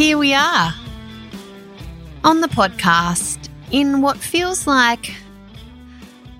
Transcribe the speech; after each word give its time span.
Here 0.00 0.16
we 0.16 0.32
are 0.32 0.72
on 2.24 2.40
the 2.40 2.48
podcast 2.48 3.50
in 3.70 4.00
what 4.00 4.16
feels 4.16 4.66
like 4.66 5.14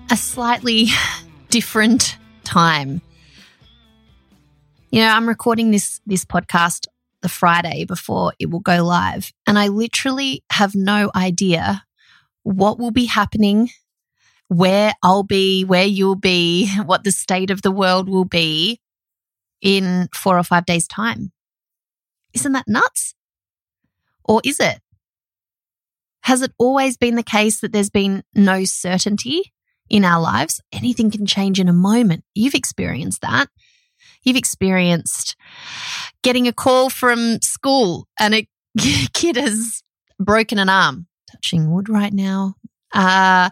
a 0.09 0.17
slightly 0.17 0.87
different 1.51 2.17
time. 2.43 3.03
You 4.89 5.01
know, 5.01 5.09
I'm 5.09 5.29
recording 5.29 5.69
this 5.69 6.01
this 6.07 6.25
podcast 6.25 6.87
the 7.21 7.29
Friday 7.29 7.85
before 7.85 8.33
it 8.39 8.49
will 8.49 8.61
go 8.61 8.83
live, 8.83 9.31
and 9.45 9.59
I 9.59 9.67
literally 9.67 10.43
have 10.51 10.73
no 10.73 11.11
idea 11.15 11.83
what 12.41 12.79
will 12.79 12.89
be 12.89 13.05
happening, 13.05 13.69
where 14.47 14.91
I'll 15.03 15.21
be, 15.21 15.65
where 15.65 15.85
you'll 15.85 16.15
be, 16.15 16.67
what 16.87 17.03
the 17.03 17.11
state 17.11 17.51
of 17.51 17.61
the 17.61 17.71
world 17.71 18.09
will 18.09 18.25
be 18.25 18.81
in 19.61 20.09
4 20.15 20.39
or 20.39 20.43
5 20.43 20.65
days 20.65 20.87
time. 20.87 21.31
Isn't 22.33 22.53
that 22.53 22.67
nuts? 22.67 23.13
Or 24.31 24.39
is 24.45 24.61
it? 24.61 24.79
Has 26.23 26.41
it 26.41 26.53
always 26.57 26.95
been 26.95 27.15
the 27.15 27.21
case 27.21 27.59
that 27.59 27.73
there's 27.73 27.89
been 27.89 28.23
no 28.33 28.63
certainty 28.63 29.51
in 29.89 30.05
our 30.05 30.21
lives? 30.21 30.61
Anything 30.71 31.11
can 31.11 31.25
change 31.25 31.59
in 31.59 31.67
a 31.67 31.73
moment. 31.73 32.23
You've 32.33 32.53
experienced 32.53 33.19
that. 33.23 33.49
You've 34.23 34.37
experienced 34.37 35.35
getting 36.23 36.47
a 36.47 36.53
call 36.53 36.89
from 36.89 37.41
school 37.41 38.07
and 38.17 38.33
a 38.33 38.47
kid 39.13 39.35
has 39.35 39.83
broken 40.17 40.59
an 40.59 40.69
arm, 40.69 41.07
touching 41.29 41.69
wood 41.69 41.89
right 41.89 42.13
now, 42.13 42.55
uh, 42.93 43.49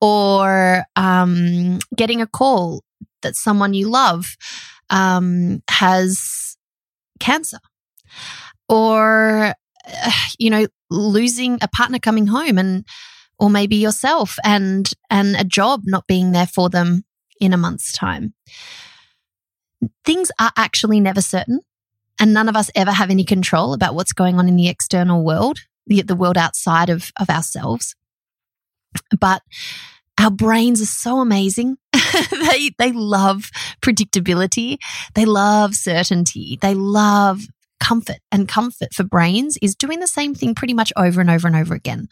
or 0.00 0.84
um, 0.94 1.80
getting 1.96 2.20
a 2.20 2.28
call 2.28 2.84
that 3.22 3.34
someone 3.34 3.74
you 3.74 3.88
love 3.88 4.36
um, 4.90 5.60
has 5.68 6.56
cancer, 7.18 7.58
or 8.68 9.54
you 10.38 10.50
know, 10.50 10.66
losing 10.90 11.58
a 11.62 11.68
partner 11.68 11.98
coming 11.98 12.26
home 12.26 12.58
and, 12.58 12.84
or 13.38 13.50
maybe 13.50 13.76
yourself 13.76 14.36
and, 14.44 14.90
and 15.08 15.36
a 15.36 15.44
job 15.44 15.82
not 15.84 16.06
being 16.06 16.32
there 16.32 16.46
for 16.46 16.68
them 16.68 17.04
in 17.40 17.52
a 17.52 17.56
month's 17.56 17.92
time. 17.92 18.34
Things 20.04 20.30
are 20.38 20.52
actually 20.56 21.00
never 21.00 21.22
certain. 21.22 21.60
And 22.18 22.34
none 22.34 22.50
of 22.50 22.56
us 22.56 22.70
ever 22.74 22.90
have 22.90 23.08
any 23.08 23.24
control 23.24 23.72
about 23.72 23.94
what's 23.94 24.12
going 24.12 24.38
on 24.38 24.46
in 24.46 24.56
the 24.56 24.68
external 24.68 25.24
world, 25.24 25.60
the, 25.86 26.02
the 26.02 26.14
world 26.14 26.36
outside 26.36 26.90
of, 26.90 27.10
of 27.18 27.30
ourselves. 27.30 27.96
But 29.18 29.40
our 30.20 30.30
brains 30.30 30.82
are 30.82 30.86
so 30.86 31.20
amazing. 31.20 31.78
they, 32.30 32.72
they 32.78 32.92
love 32.92 33.50
predictability. 33.80 34.76
They 35.14 35.24
love 35.24 35.74
certainty. 35.74 36.58
They 36.60 36.74
love 36.74 37.40
comfort 37.80 38.18
and 38.30 38.46
comfort 38.46 38.94
for 38.94 39.04
brains 39.04 39.58
is 39.60 39.74
doing 39.74 40.00
the 40.00 40.06
same 40.06 40.34
thing 40.34 40.54
pretty 40.54 40.74
much 40.74 40.92
over 40.96 41.20
and 41.20 41.30
over 41.30 41.46
and 41.46 41.56
over 41.56 41.74
again. 41.74 42.08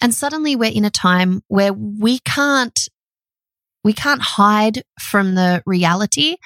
And 0.00 0.14
suddenly 0.14 0.56
we're 0.56 0.72
in 0.72 0.84
a 0.84 0.90
time 0.90 1.42
where 1.48 1.72
we 1.72 2.18
can't 2.20 2.88
we 3.84 3.92
can't 3.92 4.20
hide 4.20 4.82
from 5.00 5.36
the 5.36 5.62
reality 5.64 6.36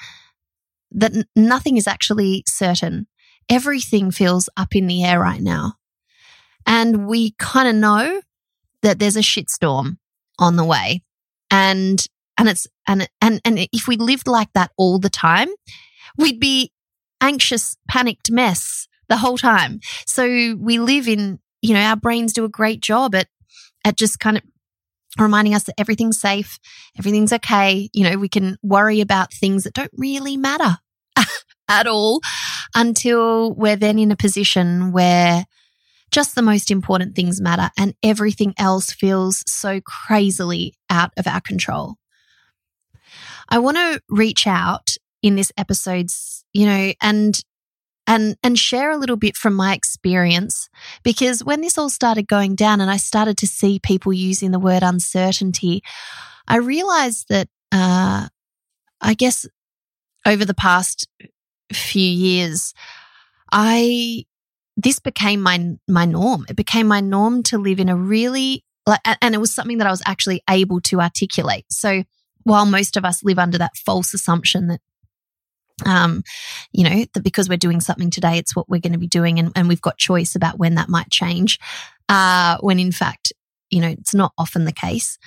that 0.91 1.11
nothing 1.35 1.75
is 1.75 1.87
actually 1.87 2.43
certain. 2.45 3.07
Everything 3.49 4.11
feels 4.11 4.47
up 4.55 4.75
in 4.75 4.85
the 4.85 5.03
air 5.03 5.19
right 5.19 5.41
now. 5.41 5.73
And 6.67 7.07
we 7.07 7.31
kind 7.39 7.67
of 7.67 7.75
know 7.75 8.21
that 8.83 8.99
there's 8.99 9.17
a 9.17 9.21
shitstorm 9.21 9.97
on 10.37 10.55
the 10.55 10.63
way. 10.63 11.01
And 11.49 12.05
and 12.37 12.47
it's 12.47 12.67
and 12.87 13.09
and 13.21 13.41
and 13.43 13.67
if 13.71 13.87
we 13.87 13.97
lived 13.97 14.27
like 14.27 14.49
that 14.53 14.71
all 14.77 14.99
the 14.99 15.09
time, 15.09 15.49
we'd 16.17 16.39
be 16.39 16.71
anxious, 17.21 17.77
panicked 17.87 18.31
mess 18.31 18.87
the 19.09 19.17
whole 19.17 19.37
time. 19.37 19.79
So 20.05 20.25
we 20.59 20.79
live 20.79 21.07
in, 21.07 21.39
you 21.61 21.73
know, 21.73 21.81
our 21.81 21.95
brains 21.95 22.33
do 22.33 22.43
a 22.43 22.49
great 22.49 22.81
job 22.81 23.15
at, 23.15 23.27
at 23.85 23.97
just 23.97 24.19
kind 24.19 24.37
of 24.37 24.43
reminding 25.19 25.53
us 25.53 25.63
that 25.63 25.79
everything's 25.79 26.19
safe, 26.19 26.59
everything's 26.97 27.33
okay. 27.33 27.89
You 27.93 28.09
know, 28.09 28.17
we 28.17 28.29
can 28.29 28.57
worry 28.63 29.01
about 29.01 29.33
things 29.33 29.63
that 29.63 29.73
don't 29.73 29.91
really 29.97 30.37
matter 30.37 30.77
at 31.69 31.87
all 31.87 32.21
until 32.75 33.53
we're 33.53 33.75
then 33.75 33.99
in 33.99 34.11
a 34.11 34.15
position 34.15 34.91
where 34.91 35.45
just 36.11 36.35
the 36.35 36.41
most 36.41 36.69
important 36.69 37.15
things 37.15 37.39
matter 37.39 37.69
and 37.77 37.95
everything 38.03 38.53
else 38.57 38.91
feels 38.91 39.43
so 39.47 39.79
crazily 39.81 40.73
out 40.89 41.11
of 41.17 41.25
our 41.25 41.41
control. 41.41 41.95
I 43.49 43.59
want 43.59 43.77
to 43.77 44.01
reach 44.09 44.45
out 44.45 44.95
in 45.21 45.35
this 45.35 45.51
episode's, 45.57 46.40
you 46.53 46.65
know, 46.65 46.93
and 47.01 47.39
and 48.07 48.35
and 48.43 48.57
share 48.57 48.91
a 48.91 48.97
little 48.97 49.15
bit 49.15 49.35
from 49.35 49.53
my 49.53 49.73
experience 49.73 50.69
because 51.03 51.43
when 51.43 51.61
this 51.61 51.77
all 51.77 51.89
started 51.89 52.27
going 52.27 52.55
down 52.55 52.81
and 52.81 52.89
I 52.89 52.97
started 52.97 53.37
to 53.37 53.47
see 53.47 53.79
people 53.79 54.11
using 54.11 54.51
the 54.51 54.59
word 54.59 54.83
uncertainty, 54.83 55.81
I 56.47 56.57
realized 56.57 57.27
that 57.29 57.47
uh, 57.71 58.27
I 58.99 59.13
guess 59.13 59.45
over 60.25 60.45
the 60.45 60.53
past 60.53 61.07
few 61.71 62.09
years, 62.09 62.73
I 63.51 64.25
this 64.77 64.99
became 64.99 65.41
my 65.41 65.75
my 65.87 66.05
norm. 66.05 66.45
It 66.49 66.55
became 66.55 66.87
my 66.87 67.01
norm 67.01 67.43
to 67.43 67.57
live 67.57 67.79
in 67.79 67.89
a 67.89 67.95
really 67.95 68.63
like, 68.87 68.99
and 69.21 69.35
it 69.35 69.39
was 69.39 69.53
something 69.53 69.77
that 69.77 69.87
I 69.87 69.91
was 69.91 70.01
actually 70.05 70.41
able 70.49 70.81
to 70.81 71.01
articulate. 71.01 71.65
So 71.69 72.03
while 72.43 72.65
most 72.65 72.97
of 72.97 73.05
us 73.05 73.23
live 73.23 73.37
under 73.37 73.57
that 73.59 73.77
false 73.77 74.13
assumption 74.13 74.67
that 74.67 74.81
um, 75.85 76.23
you 76.71 76.83
know, 76.83 77.05
that 77.13 77.23
because 77.23 77.49
we're 77.49 77.57
doing 77.57 77.81
something 77.81 78.09
today, 78.09 78.37
it's 78.37 78.55
what 78.55 78.69
we're 78.69 78.81
going 78.81 78.93
to 78.93 78.99
be 78.99 79.07
doing, 79.07 79.39
and, 79.39 79.51
and 79.55 79.67
we've 79.67 79.81
got 79.81 79.97
choice 79.97 80.35
about 80.35 80.59
when 80.59 80.75
that 80.75 80.89
might 80.89 81.09
change. 81.09 81.59
Uh, 82.09 82.57
when 82.59 82.79
in 82.79 82.91
fact, 82.91 83.33
you 83.69 83.81
know, 83.81 83.87
it's 83.87 84.13
not 84.13 84.33
often 84.37 84.65
the 84.65 84.71
case. 84.71 85.17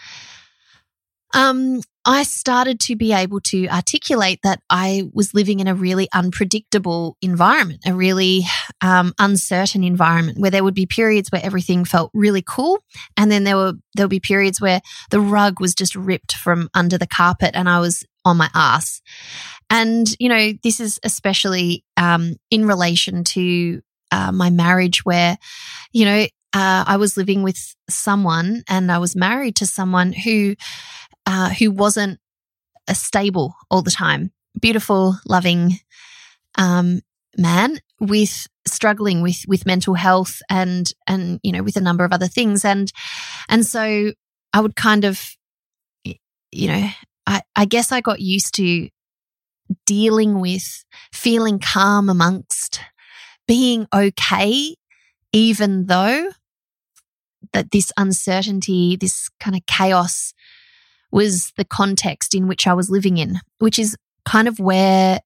Um, 1.32 1.81
I 2.06 2.22
started 2.22 2.78
to 2.81 2.97
be 2.97 3.12
able 3.12 3.41
to 3.41 3.66
articulate 3.69 4.38
that 4.44 4.60
I 4.69 5.09
was 5.12 5.32
living 5.32 5.59
in 5.60 5.66
a 5.66 5.75
really 5.75 6.06
unpredictable 6.12 7.16
environment, 7.22 7.81
a 7.87 7.94
really 7.94 8.43
um, 8.82 9.14
uncertain 9.19 9.82
environment 9.82 10.38
where 10.38 10.50
there 10.50 10.62
would 10.62 10.75
be 10.75 10.87
periods 10.87 11.31
where 11.32 11.44
everything 11.44 11.84
felt 11.84 12.10
really 12.12 12.43
cool, 12.47 12.78
and 13.16 13.32
then 13.32 13.44
there 13.44 13.56
were 13.56 13.72
there 13.94 14.04
would 14.04 14.10
be 14.10 14.20
periods 14.20 14.60
where 14.60 14.81
the 15.10 15.20
rug 15.20 15.60
was 15.60 15.75
just 15.75 15.97
ripped 15.97 16.34
from 16.34 16.69
under 16.75 16.98
the 16.98 17.06
carpet, 17.06 17.53
and 17.54 17.69
I 17.69 17.81
was 17.81 18.04
on 18.25 18.37
my 18.37 18.50
ass. 18.54 19.00
And, 19.75 20.07
you 20.21 20.29
know, 20.29 20.53
this 20.62 20.79
is 20.79 21.01
especially 21.03 21.85
um, 21.97 22.37
in 22.49 22.65
relation 22.65 23.25
to 23.25 23.83
uh, 24.12 24.31
my 24.31 24.49
marriage, 24.49 25.05
where, 25.05 25.37
you 25.93 26.05
know, 26.05 26.27
uh, 26.53 26.85
I 26.87 26.97
was 26.97 27.17
living 27.17 27.43
with 27.43 27.75
someone 27.91 28.62
and 28.69 28.93
I 28.93 28.99
was 28.99 29.17
married 29.17 29.57
to 29.57 29.67
someone 29.67 30.12
who, 30.12 30.55
uh, 31.27 31.49
who 31.51 31.73
wasn't 31.73 32.21
a 32.87 32.94
stable 32.94 33.56
all 33.69 33.82
the 33.82 33.91
time. 33.91 34.31
Beautiful, 34.61 35.17
loving 35.26 35.81
um, 36.56 37.00
man 37.37 37.81
with 37.99 38.47
struggling 38.67 39.23
with 39.23 39.44
with 39.49 39.67
mental 39.67 39.94
health 39.94 40.41
and 40.49 40.93
and 41.09 41.41
you 41.43 41.50
know 41.50 41.65
with 41.65 41.77
a 41.77 41.81
number 41.81 42.05
of 42.05 42.12
other 42.12 42.29
things 42.29 42.65
and 42.65 42.93
and 43.49 43.67
so 43.67 44.12
I 44.53 44.61
would 44.61 44.77
kind 44.77 45.05
of 45.05 45.37
you 46.05 46.69
know 46.69 46.88
I, 47.27 47.43
I 47.56 47.65
guess 47.65 47.93
I 47.93 48.00
got 48.00 48.20
used 48.20 48.55
to 48.55 48.88
dealing 49.87 50.40
with 50.40 50.84
feeling 51.12 51.58
calm 51.58 52.08
amongst 52.08 52.81
being 53.46 53.87
okay, 53.93 54.76
even 55.32 55.87
though 55.87 56.31
that 57.52 57.70
this 57.70 57.93
uncertainty, 57.96 58.96
this 58.96 59.28
kind 59.40 59.56
of 59.56 59.64
chaos 59.66 60.32
was 61.11 61.52
the 61.56 61.64
context 61.64 62.34
in 62.34 62.49
which 62.49 62.66
I 62.66 62.75
was 62.75 62.90
living 62.90 63.19
in, 63.19 63.40
which 63.58 63.78
is 63.78 63.96
kind 64.25 64.49
of 64.49 64.58
where 64.58 65.20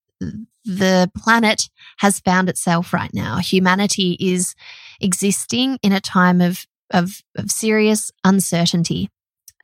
the 0.65 1.11
planet 1.17 1.71
has 1.99 2.21
found 2.21 2.49
itself 2.49 2.93
right 2.93 3.13
now. 3.15 3.39
Humanity 3.39 4.17
is 4.21 4.55
existing 5.01 5.79
in 5.83 5.93
a 5.93 6.01
time 6.01 6.41
of, 6.41 6.67
of, 6.91 7.23
of 7.37 7.51
serious 7.51 8.11
uncertainty. 8.25 9.09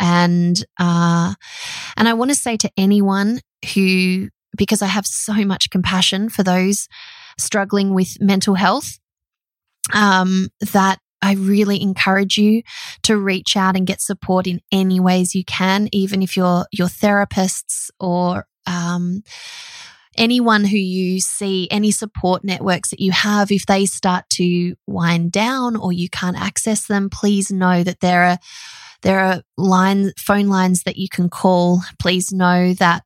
And, 0.00 0.65
uh, 0.81 1.35
and 1.97 2.09
I 2.09 2.15
want 2.15 2.31
to 2.31 2.35
say 2.35 2.56
to 2.56 2.70
anyone 2.77 3.41
who 3.75 4.31
because 4.56 4.83
I 4.83 4.87
have 4.87 5.06
so 5.06 5.35
much 5.45 5.71
compassion 5.71 6.29
for 6.29 6.43
those 6.43 6.89
struggling 7.39 7.95
with 7.95 8.21
mental 8.21 8.55
health. 8.55 8.99
um, 9.93 10.49
that 10.73 10.99
I 11.23 11.35
really 11.35 11.81
encourage 11.81 12.37
you 12.39 12.62
to 13.03 13.17
reach 13.17 13.56
out 13.56 13.77
and 13.77 13.87
get 13.87 14.01
support 14.01 14.47
in 14.47 14.61
any 14.71 15.01
ways 15.01 15.35
you 15.35 15.45
can, 15.45 15.89
even 15.93 16.23
if 16.23 16.37
you're 16.37 16.67
your 16.71 16.89
therapists 16.89 17.91
or 17.99 18.47
um, 18.67 19.23
anyone 20.17 20.65
who 20.65 20.77
you 20.77 21.21
see, 21.21 21.69
any 21.71 21.91
support 21.91 22.45
networks 22.45 22.91
that 22.91 23.01
you 23.01 23.12
have, 23.12 23.51
if 23.51 23.67
they 23.67 23.87
start 23.87 24.25
to 24.31 24.75
wind 24.87 25.33
down 25.33 25.77
or 25.77 25.93
you 25.93 26.09
can't 26.11 26.41
access 26.41 26.87
them, 26.87 27.09
please 27.11 27.51
know 27.51 27.83
that 27.83 28.01
there 28.01 28.25
are 28.25 28.39
there 29.03 29.21
are 29.21 29.43
lines, 29.59 30.15
phone 30.19 30.49
lines 30.49 30.85
that 30.85 30.97
you 30.97 31.09
can 31.11 31.29
call. 31.29 31.83
Please 32.01 32.33
know 32.33 32.73
that 32.75 33.03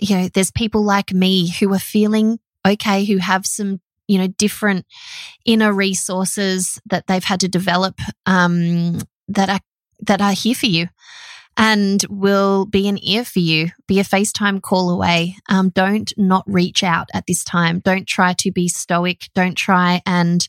you 0.00 0.16
know 0.16 0.28
there's 0.28 0.50
people 0.50 0.82
like 0.82 1.12
me 1.12 1.50
who 1.50 1.72
are 1.72 1.78
feeling 1.78 2.38
okay, 2.66 3.04
who 3.04 3.18
have 3.18 3.46
some 3.46 3.80
you 4.06 4.18
know 4.18 4.26
different 4.26 4.86
inner 5.44 5.72
resources 5.72 6.80
that 6.86 7.06
they've 7.06 7.24
had 7.24 7.40
to 7.40 7.48
develop 7.48 8.00
um, 8.26 9.00
that 9.28 9.48
are 9.48 9.60
that 10.00 10.20
are 10.20 10.32
here 10.32 10.54
for 10.54 10.66
you 10.66 10.88
and 11.58 12.04
will 12.08 12.66
be 12.66 12.86
an 12.86 12.98
ear 13.02 13.24
for 13.24 13.40
you, 13.40 13.70
be 13.88 13.98
a 13.98 14.04
FaceTime 14.04 14.62
call 14.62 14.90
away. 14.90 15.34
Um, 15.48 15.70
don't 15.70 16.12
not 16.16 16.44
reach 16.46 16.84
out 16.84 17.08
at 17.12 17.26
this 17.26 17.42
time. 17.42 17.80
Don't 17.80 18.06
try 18.06 18.32
to 18.34 18.52
be 18.52 18.68
stoic. 18.68 19.28
Don't 19.34 19.56
try 19.56 20.00
and 20.06 20.46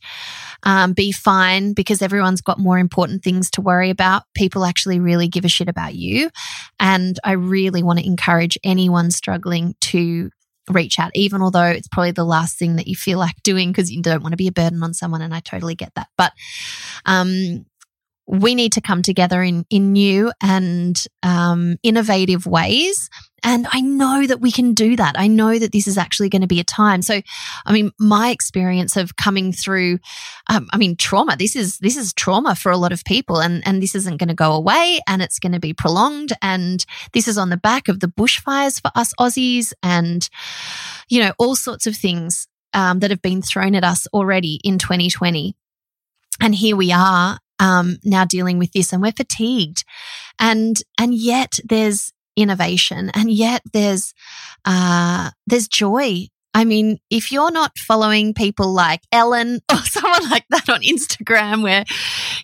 um, 0.61 0.93
be 0.93 1.11
fine 1.11 1.73
because 1.73 2.03
everyone's 2.03 2.41
got 2.41 2.59
more 2.59 2.77
important 2.77 3.23
things 3.23 3.49
to 3.51 3.61
worry 3.61 3.89
about. 3.89 4.23
People 4.35 4.63
actually 4.63 4.99
really 4.99 5.27
give 5.27 5.45
a 5.45 5.49
shit 5.49 5.67
about 5.67 5.95
you. 5.95 6.29
And 6.79 7.19
I 7.23 7.31
really 7.31 7.81
want 7.81 7.97
to 7.97 8.05
encourage 8.05 8.59
anyone 8.63 9.09
struggling 9.09 9.75
to 9.81 10.29
reach 10.69 10.99
out, 10.99 11.09
even 11.15 11.41
although 11.41 11.63
it's 11.63 11.87
probably 11.87 12.11
the 12.11 12.23
last 12.23 12.59
thing 12.59 12.75
that 12.75 12.87
you 12.87 12.95
feel 12.95 13.17
like 13.17 13.35
doing 13.41 13.71
because 13.71 13.91
you 13.91 14.03
don't 14.03 14.21
want 14.21 14.33
to 14.33 14.37
be 14.37 14.47
a 14.47 14.51
burden 14.51 14.83
on 14.83 14.93
someone. 14.93 15.23
And 15.23 15.33
I 15.33 15.39
totally 15.39 15.73
get 15.73 15.91
that. 15.95 16.09
But 16.17 16.33
um, 17.07 17.65
we 18.31 18.53
need 18.53 18.71
to 18.73 18.81
come 18.81 19.01
together 19.01 19.41
in, 19.41 19.65
in 19.71 19.91
new 19.91 20.31
and 20.39 21.03
um, 21.23 21.77
innovative 21.81 22.45
ways. 22.45 23.09
And 23.43 23.65
I 23.71 23.81
know 23.81 24.27
that 24.27 24.39
we 24.39 24.51
can 24.51 24.75
do 24.75 24.95
that. 24.97 25.15
I 25.17 25.25
know 25.25 25.57
that 25.57 25.71
this 25.71 25.87
is 25.87 25.97
actually 25.97 26.29
going 26.29 26.43
to 26.43 26.47
be 26.47 26.59
a 26.59 26.63
time. 26.63 27.01
So, 27.01 27.21
I 27.65 27.73
mean, 27.73 27.91
my 27.97 28.29
experience 28.29 28.95
of 28.97 29.15
coming 29.15 29.51
through, 29.51 29.97
um, 30.47 30.67
I 30.71 30.77
mean, 30.77 30.95
trauma. 30.95 31.37
This 31.37 31.55
is 31.55 31.79
this 31.79 31.97
is 31.97 32.13
trauma 32.13 32.53
for 32.53 32.71
a 32.71 32.77
lot 32.77 32.91
of 32.91 33.03
people, 33.03 33.41
and 33.41 33.65
and 33.65 33.81
this 33.81 33.95
isn't 33.95 34.17
going 34.17 34.27
to 34.27 34.35
go 34.35 34.53
away, 34.53 34.99
and 35.07 35.21
it's 35.23 35.39
going 35.39 35.53
to 35.53 35.59
be 35.59 35.73
prolonged. 35.73 36.33
And 36.41 36.85
this 37.13 37.27
is 37.27 37.37
on 37.37 37.49
the 37.49 37.57
back 37.57 37.87
of 37.87 37.99
the 37.99 38.07
bushfires 38.07 38.79
for 38.79 38.91
us 38.93 39.13
Aussies, 39.19 39.73
and 39.81 40.29
you 41.07 41.23
know 41.23 41.31
all 41.39 41.55
sorts 41.55 41.87
of 41.87 41.95
things 41.95 42.47
um, 42.73 42.99
that 42.99 43.09
have 43.09 43.21
been 43.21 43.41
thrown 43.41 43.73
at 43.73 43.83
us 43.83 44.05
already 44.13 44.59
in 44.63 44.77
2020. 44.77 45.55
And 46.41 46.53
here 46.53 46.75
we 46.75 46.91
are 46.91 47.39
um, 47.59 47.97
now 48.03 48.25
dealing 48.25 48.57
with 48.57 48.71
this 48.71 48.91
and 48.91 49.01
we're 49.01 49.11
fatigued. 49.11 49.83
And, 50.39 50.81
and 50.97 51.13
yet 51.13 51.59
there's 51.63 52.11
innovation 52.35 53.11
and 53.13 53.31
yet 53.31 53.61
there's, 53.73 54.13
uh, 54.65 55.31
there's 55.45 55.67
joy. 55.67 56.27
I 56.53 56.65
mean, 56.65 56.97
if 57.09 57.31
you're 57.31 57.51
not 57.51 57.77
following 57.77 58.33
people 58.33 58.73
like 58.73 59.01
Ellen 59.11 59.59
or 59.71 59.77
someone 59.77 60.29
like 60.29 60.45
that 60.49 60.69
on 60.69 60.81
Instagram, 60.81 61.63
where, 61.63 61.85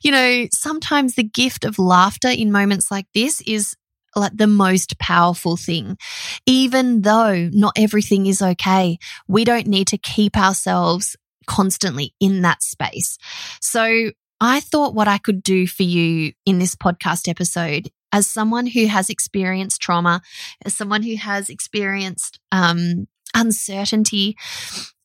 you 0.03 0.12
know, 0.12 0.47
sometimes 0.51 1.15
the 1.15 1.23
gift 1.23 1.65
of 1.65 1.79
laughter 1.79 2.29
in 2.29 2.51
moments 2.51 2.91
like 2.91 3.07
this 3.13 3.41
is 3.41 3.75
like 4.15 4.35
the 4.35 4.47
most 4.47 4.97
powerful 5.00 5.57
thing. 5.57 5.97
Even 6.45 7.01
though 7.01 7.50
not 7.51 7.73
everything 7.77 8.25
is 8.25 8.41
okay, 8.41 8.97
we 9.27 9.44
don't 9.44 9.68
need 9.68 9.88
to 9.88 9.97
keep 9.97 10.38
ourselves 10.38 11.15
constantly 11.47 12.13
in 12.19 12.41
that 12.41 12.63
space. 12.63 13.18
So 13.61 14.11
I 14.39 14.59
thought 14.59 14.95
what 14.95 15.07
I 15.07 15.17
could 15.17 15.41
do 15.41 15.67
for 15.67 15.83
you 15.83 16.33
in 16.45 16.59
this 16.59 16.75
podcast 16.75 17.27
episode 17.27 17.89
as 18.11 18.27
someone 18.27 18.67
who 18.67 18.87
has 18.87 19.09
experienced 19.09 19.81
trauma, 19.81 20.21
as 20.63 20.73
someone 20.73 21.03
who 21.03 21.15
has 21.15 21.49
experienced 21.49 22.39
um, 22.51 23.07
uncertainty 23.33 24.37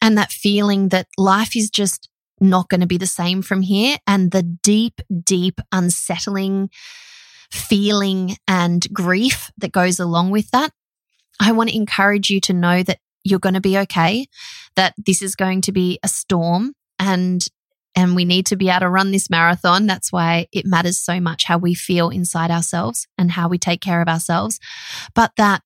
and 0.01 0.17
that 0.17 0.31
feeling 0.31 0.89
that 0.89 1.09
life 1.19 1.57
is 1.57 1.71
just 1.71 2.09
not 2.41 2.69
going 2.69 2.81
to 2.81 2.87
be 2.87 2.97
the 2.97 3.07
same 3.07 3.43
from 3.43 3.63
here, 3.63 3.99
and 4.07 4.31
the 4.31 4.43
deep, 4.43 5.01
deep, 5.25 5.61
unsettling 5.73 6.71
feeling 7.51 8.37
and 8.47 8.87
grief 8.93 9.51
that 9.59 9.73
goes 9.73 9.99
along 9.99 10.31
with 10.31 10.51
that. 10.53 10.71
I 11.41 11.53
want 11.53 11.71
to 11.71 11.77
encourage 11.77 12.31
you 12.31 12.41
to 12.43 12.53
know 12.53 12.83
that 12.83 12.99
you're 13.25 13.41
going 13.41 13.55
to 13.55 13.61
be 13.61 13.77
okay, 13.79 14.27
that 14.77 14.95
this 14.97 15.21
is 15.21 15.35
going 15.35 15.61
to 15.63 15.73
be 15.73 15.99
a 16.03 16.09
storm 16.09 16.73
and 16.99 17.45
and 17.97 18.15
we 18.15 18.25
need 18.25 18.47
to 18.47 18.57
be 18.57 18.69
able 18.69 18.81
to 18.81 18.89
run 18.89 19.11
this 19.11 19.31
marathon. 19.31 19.87
That's 19.87 20.13
why 20.13 20.47
it 20.53 20.67
matters 20.67 20.99
so 20.99 21.21
much 21.21 21.45
how 21.45 21.59
we 21.59 21.75
feel 21.75 22.11
inside 22.11 22.51
ourselves 22.51 23.07
and 23.19 23.31
how 23.31 23.49
we 23.49 23.59
take 23.59 23.81
care 23.81 24.01
of 24.01 24.09
ourselves. 24.09 24.61
But 25.15 25.33
that, 25.37 25.63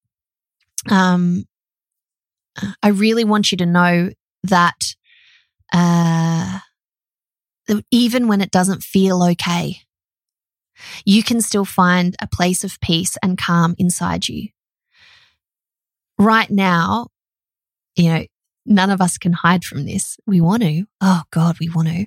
um, 0.90 1.44
I 2.82 2.88
really 2.88 3.24
want 3.24 3.52
you 3.52 3.58
to 3.58 3.66
know 3.66 4.10
that, 4.44 4.94
uh, 5.72 6.60
even 7.90 8.28
when 8.28 8.40
it 8.40 8.50
doesn't 8.50 8.82
feel 8.82 9.22
okay, 9.22 9.78
you 11.04 11.22
can 11.22 11.40
still 11.40 11.64
find 11.64 12.14
a 12.20 12.28
place 12.28 12.64
of 12.64 12.80
peace 12.80 13.16
and 13.22 13.38
calm 13.38 13.74
inside 13.78 14.28
you. 14.28 14.48
Right 16.18 16.50
now, 16.50 17.08
you 17.96 18.10
know, 18.10 18.24
none 18.66 18.90
of 18.90 19.00
us 19.00 19.18
can 19.18 19.32
hide 19.32 19.64
from 19.64 19.84
this. 19.84 20.16
We 20.26 20.40
want 20.40 20.62
to. 20.62 20.84
Oh 21.00 21.22
God, 21.30 21.56
we 21.60 21.68
want 21.68 21.88
to. 21.88 22.06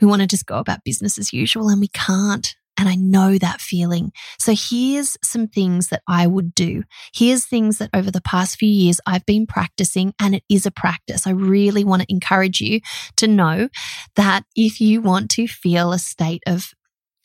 We 0.00 0.06
want 0.06 0.22
to 0.22 0.28
just 0.28 0.46
go 0.46 0.58
about 0.58 0.84
business 0.84 1.18
as 1.18 1.32
usual 1.32 1.68
and 1.68 1.80
we 1.80 1.88
can't. 1.88 2.54
And 2.78 2.88
I 2.88 2.94
know 2.94 3.36
that 3.36 3.60
feeling. 3.60 4.10
So 4.38 4.54
here's 4.56 5.18
some 5.22 5.48
things 5.48 5.88
that 5.88 6.02
I 6.08 6.26
would 6.26 6.54
do. 6.54 6.84
Here's 7.12 7.44
things 7.44 7.76
that 7.76 7.90
over 7.92 8.10
the 8.10 8.22
past 8.22 8.56
few 8.56 8.70
years 8.70 9.00
I've 9.04 9.26
been 9.26 9.46
practicing 9.46 10.14
and 10.18 10.34
it 10.34 10.44
is 10.48 10.64
a 10.64 10.70
practice. 10.70 11.26
I 11.26 11.32
really 11.32 11.84
want 11.84 12.00
to 12.02 12.10
encourage 12.10 12.62
you 12.62 12.80
to 13.16 13.26
know 13.26 13.68
that 14.16 14.44
if 14.56 14.80
you 14.80 15.02
want 15.02 15.30
to 15.32 15.46
feel 15.46 15.92
a 15.92 15.98
state 15.98 16.42
of 16.46 16.72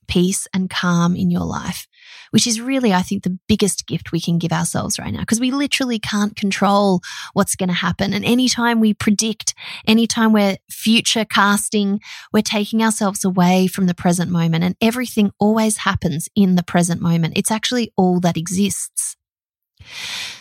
peace 0.09 0.45
and 0.53 0.69
calm 0.69 1.15
in 1.15 1.31
your 1.31 1.45
life, 1.45 1.87
which 2.31 2.47
is 2.47 2.61
really, 2.61 2.93
I 2.93 3.01
think, 3.01 3.23
the 3.23 3.37
biggest 3.47 3.87
gift 3.87 4.11
we 4.11 4.19
can 4.19 4.37
give 4.37 4.51
ourselves 4.51 4.99
right 4.99 5.13
now 5.13 5.21
because 5.21 5.39
we 5.39 5.51
literally 5.51 5.99
can't 5.99 6.35
control 6.35 7.01
what's 7.33 7.55
going 7.55 7.69
to 7.69 7.75
happen. 7.75 8.13
And 8.13 8.25
anytime 8.25 8.79
we 8.79 8.93
predict, 8.93 9.53
anytime 9.88 10.33
we're 10.33 10.57
future 10.69 11.25
casting, 11.25 12.00
we're 12.33 12.41
taking 12.41 12.83
ourselves 12.83 13.24
away 13.24 13.67
from 13.67 13.85
the 13.85 13.93
present 13.93 14.31
moment 14.31 14.63
and 14.63 14.75
everything 14.81 15.31
always 15.39 15.77
happens 15.77 16.29
in 16.35 16.55
the 16.55 16.63
present 16.63 17.01
moment. 17.01 17.38
It's 17.38 17.51
actually 17.51 17.91
all 17.97 18.19
that 18.21 18.38
exists. 18.38 19.15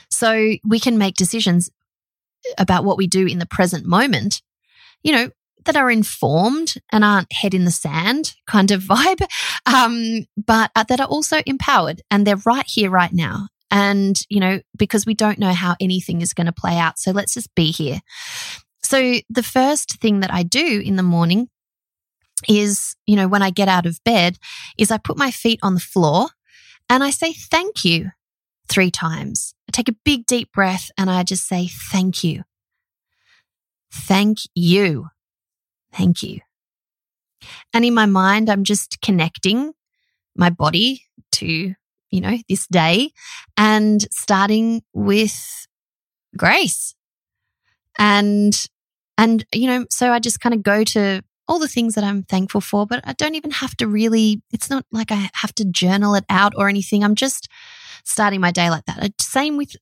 So 0.09 0.55
we 0.65 0.81
can 0.81 0.99
make 0.99 1.17
decisions 1.17 1.71
about 2.59 2.85
what 2.85 2.99
we 2.99 3.07
do 3.07 3.27
in 3.27 3.39
the 3.39 3.47
present 3.47 3.87
moment, 3.87 4.43
you 5.03 5.13
know, 5.13 5.31
that 5.65 5.77
are 5.77 5.91
informed 5.91 6.75
and 6.93 7.05
aren't 7.05 7.33
head 7.33 7.55
in 7.55 7.65
the 7.65 7.71
sand 7.71 8.35
kind 8.47 8.71
of 8.71 8.83
vibe, 8.89 9.27
um, 9.67 10.27
but 10.37 10.71
uh, 10.77 10.85
that 10.85 11.01
are 11.01 11.07
also 11.07 11.41
empowered 11.47 12.03
and 12.11 12.27
they're 12.27 12.37
right 12.45 12.67
here, 12.67 12.91
right 12.91 13.13
now. 13.13 13.49
And, 13.71 14.17
you 14.29 14.39
know, 14.39 14.61
because 14.77 15.05
we 15.05 15.15
don't 15.15 15.39
know 15.39 15.53
how 15.53 15.75
anything 15.81 16.21
is 16.21 16.33
going 16.33 16.47
to 16.47 16.53
play 16.53 16.79
out. 16.79 16.99
So 16.99 17.11
let's 17.11 17.35
just 17.35 17.53
be 17.55 17.73
here. 17.73 18.01
So 18.83 19.15
the 19.29 19.43
first 19.43 19.99
thing 20.01 20.21
that 20.21 20.33
I 20.33 20.43
do 20.43 20.81
in 20.85 20.97
the 20.97 21.03
morning 21.03 21.49
is, 22.49 22.95
you 23.07 23.17
know, 23.17 23.27
when 23.27 23.43
I 23.43 23.51
get 23.51 23.69
out 23.69 23.87
of 23.87 23.99
bed, 24.05 24.37
is 24.79 24.91
I 24.91 24.99
put 24.99 25.17
my 25.17 25.31
feet 25.31 25.59
on 25.63 25.75
the 25.75 25.81
floor 25.81 26.29
and 26.89 27.03
I 27.03 27.11
say 27.11 27.33
thank 27.33 27.85
you 27.85 28.11
three 28.69 28.91
times. 28.91 29.55
I 29.69 29.73
take 29.73 29.89
a 29.89 29.97
big 30.05 30.27
deep 30.27 30.53
breath 30.53 30.91
and 30.99 31.11
I 31.11 31.23
just 31.23 31.49
say 31.49 31.69
thank 31.69 32.23
you. 32.23 32.45
Thank 33.91 34.39
you. 34.55 35.09
Thank 35.95 36.23
you. 36.23 36.41
And 37.73 37.85
in 37.85 37.95
my 37.95 38.07
mind, 38.07 38.51
I'm 38.51 38.65
just 38.65 39.01
connecting 39.01 39.73
my 40.37 40.51
body 40.51 41.03
to, 41.33 41.75
you 42.11 42.21
know, 42.21 42.37
this 42.49 42.67
day 42.67 43.11
and 43.57 44.03
starting 44.11 44.83
with 44.93 45.67
grace. 46.37 46.95
And, 47.99 48.67
and, 49.17 49.45
you 49.53 49.67
know, 49.67 49.87
so 49.91 50.13
I 50.13 50.19
just 50.19 50.41
kind 50.41 50.55
of 50.55 50.63
go 50.63 50.83
to 50.85 51.23
all 51.47 51.59
the 51.59 51.69
things 51.69 51.95
that 51.95 52.05
I'm 52.05 52.23
thankful 52.25 52.61
for, 52.61 52.87
but 52.87 53.01
I 53.05 53.13
don't 53.13 53.35
even 53.35 53.51
have 53.51 53.77
to 53.77 53.87
really, 53.87 54.43
it's 54.51 54.71
not 54.71 54.85
like 54.91 55.13
I 55.13 55.31
have 55.35 55.55
to 55.57 55.65
journal 55.65 56.15
it 56.15 56.25
out 56.29 56.55
or 56.57 56.69
anything. 56.69 57.05
I'm 57.05 57.15
just 57.15 57.49
starting 58.05 58.41
my 58.41 58.51
day 58.51 58.71
like 58.71 58.87
that. 58.87 59.13
Same 59.21 59.57
with 59.57 59.77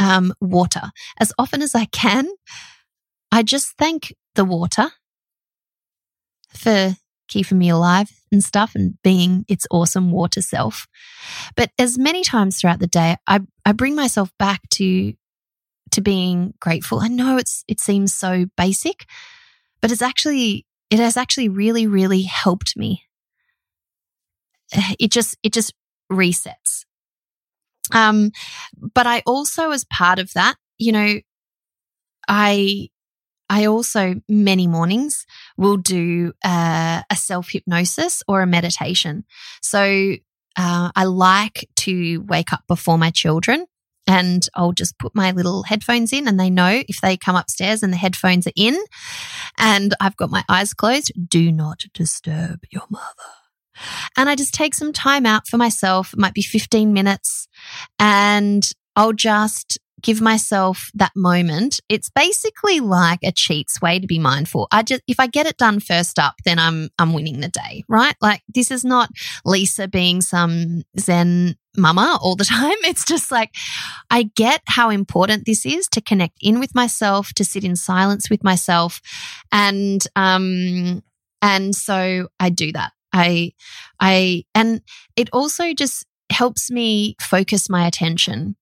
um, 0.00 0.32
water. 0.40 0.90
As 1.20 1.32
often 1.38 1.62
as 1.62 1.74
I 1.74 1.84
can, 1.86 2.28
I 3.30 3.42
just 3.42 3.76
thank 3.76 4.14
the 4.34 4.44
water 4.44 4.90
for 6.56 6.96
keeping 7.28 7.58
me 7.58 7.68
alive 7.70 8.10
and 8.30 8.44
stuff 8.44 8.74
and 8.74 8.94
being 9.02 9.44
its 9.48 9.66
awesome 9.70 10.10
water 10.10 10.42
self. 10.42 10.86
But 11.56 11.70
as 11.78 11.98
many 11.98 12.22
times 12.22 12.60
throughout 12.60 12.80
the 12.80 12.86
day, 12.86 13.16
I, 13.26 13.40
I 13.64 13.72
bring 13.72 13.94
myself 13.94 14.30
back 14.38 14.60
to 14.74 15.14
to 15.90 16.00
being 16.00 16.54
grateful. 16.60 17.00
I 17.00 17.08
know 17.08 17.36
it's 17.36 17.62
it 17.68 17.80
seems 17.80 18.12
so 18.12 18.46
basic, 18.56 19.04
but 19.80 19.92
it's 19.92 20.02
actually 20.02 20.66
it 20.90 20.98
has 20.98 21.16
actually 21.16 21.48
really, 21.48 21.86
really 21.86 22.22
helped 22.22 22.76
me. 22.76 23.02
It 24.98 25.10
just, 25.10 25.36
it 25.42 25.52
just 25.52 25.74
resets. 26.10 26.84
Um, 27.92 28.30
but 28.94 29.06
I 29.06 29.22
also, 29.26 29.70
as 29.70 29.84
part 29.84 30.18
of 30.18 30.32
that, 30.34 30.54
you 30.78 30.92
know, 30.92 31.18
I, 32.28 32.88
I 33.48 33.66
also 33.66 34.14
many 34.28 34.66
mornings 34.66 35.26
will 35.56 35.76
do 35.76 36.32
uh, 36.44 37.02
a 37.10 37.16
self 37.16 37.50
hypnosis 37.50 38.22
or 38.26 38.42
a 38.42 38.46
meditation. 38.46 39.24
So 39.62 40.14
uh, 40.56 40.90
I 40.94 41.04
like 41.04 41.68
to 41.76 42.22
wake 42.22 42.52
up 42.52 42.62
before 42.68 42.98
my 42.98 43.10
children 43.10 43.66
and 44.06 44.46
I'll 44.54 44.72
just 44.72 44.98
put 44.98 45.14
my 45.14 45.30
little 45.32 45.62
headphones 45.64 46.12
in 46.12 46.28
and 46.28 46.38
they 46.38 46.50
know 46.50 46.82
if 46.88 47.00
they 47.00 47.16
come 47.16 47.36
upstairs 47.36 47.82
and 47.82 47.92
the 47.92 47.98
headphones 47.98 48.46
are 48.46 48.52
in 48.56 48.78
and 49.58 49.94
I've 50.00 50.16
got 50.16 50.30
my 50.30 50.44
eyes 50.48 50.74
closed, 50.74 51.12
do 51.28 51.50
not 51.50 51.84
disturb 51.94 52.60
your 52.70 52.84
mother. 52.90 53.04
And 54.16 54.28
I 54.28 54.36
just 54.36 54.54
take 54.54 54.74
some 54.74 54.92
time 54.92 55.26
out 55.26 55.48
for 55.48 55.56
myself. 55.56 56.12
It 56.12 56.18
might 56.18 56.34
be 56.34 56.42
15 56.42 56.92
minutes 56.92 57.48
and 57.98 58.68
I'll 58.94 59.12
just 59.12 59.78
give 60.04 60.20
myself 60.20 60.90
that 60.94 61.12
moment. 61.16 61.80
It's 61.88 62.10
basically 62.10 62.78
like 62.78 63.20
a 63.24 63.32
cheats 63.32 63.80
way 63.80 63.98
to 63.98 64.06
be 64.06 64.18
mindful. 64.18 64.68
I 64.70 64.82
just 64.82 65.00
if 65.08 65.18
I 65.18 65.26
get 65.26 65.46
it 65.46 65.56
done 65.56 65.80
first 65.80 66.18
up, 66.18 66.34
then 66.44 66.58
I'm 66.58 66.90
I'm 66.98 67.12
winning 67.12 67.40
the 67.40 67.48
day, 67.48 67.82
right? 67.88 68.14
Like 68.20 68.42
this 68.54 68.70
is 68.70 68.84
not 68.84 69.08
Lisa 69.44 69.88
being 69.88 70.20
some 70.20 70.82
zen 71.00 71.56
mama 71.76 72.18
all 72.22 72.36
the 72.36 72.44
time. 72.58 72.76
It's 72.84 73.04
just 73.04 73.32
like 73.32 73.50
I 74.10 74.24
get 74.36 74.60
how 74.68 74.90
important 74.90 75.46
this 75.46 75.66
is 75.66 75.88
to 75.88 76.00
connect 76.00 76.36
in 76.40 76.60
with 76.60 76.74
myself, 76.74 77.32
to 77.34 77.44
sit 77.44 77.64
in 77.64 77.74
silence 77.74 78.30
with 78.30 78.44
myself 78.44 79.00
and 79.50 80.06
um 80.14 81.02
and 81.40 81.74
so 81.74 82.28
I 82.38 82.50
do 82.50 82.72
that. 82.72 82.92
I 83.12 83.52
I 83.98 84.44
and 84.54 84.82
it 85.16 85.30
also 85.32 85.72
just 85.72 86.04
helps 86.30 86.70
me 86.70 87.16
focus 87.20 87.70
my 87.70 87.86
attention 87.86 88.56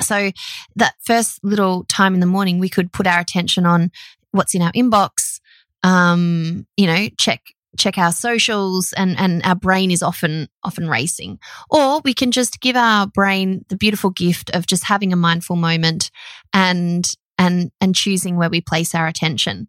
so 0.00 0.30
that 0.76 0.94
first 1.04 1.42
little 1.42 1.84
time 1.84 2.14
in 2.14 2.20
the 2.20 2.26
morning, 2.26 2.58
we 2.58 2.68
could 2.68 2.92
put 2.92 3.06
our 3.06 3.20
attention 3.20 3.66
on 3.66 3.90
what's 4.32 4.54
in 4.54 4.62
our 4.62 4.72
inbox, 4.72 5.40
um, 5.82 6.66
you 6.76 6.86
know, 6.86 7.08
check 7.18 7.42
check 7.76 7.98
our 7.98 8.12
socials 8.12 8.92
and 8.96 9.18
and 9.18 9.42
our 9.44 9.54
brain 9.54 9.90
is 9.90 10.02
often 10.02 10.48
often 10.64 10.88
racing. 10.88 11.38
Or 11.70 12.00
we 12.04 12.14
can 12.14 12.30
just 12.30 12.60
give 12.60 12.76
our 12.76 13.06
brain 13.06 13.64
the 13.68 13.76
beautiful 13.76 14.10
gift 14.10 14.50
of 14.50 14.66
just 14.66 14.84
having 14.84 15.12
a 15.12 15.16
mindful 15.16 15.56
moment 15.56 16.10
and 16.52 17.08
and 17.38 17.70
and 17.80 17.94
choosing 17.94 18.36
where 18.36 18.50
we 18.50 18.60
place 18.60 18.94
our 18.94 19.06
attention. 19.06 19.68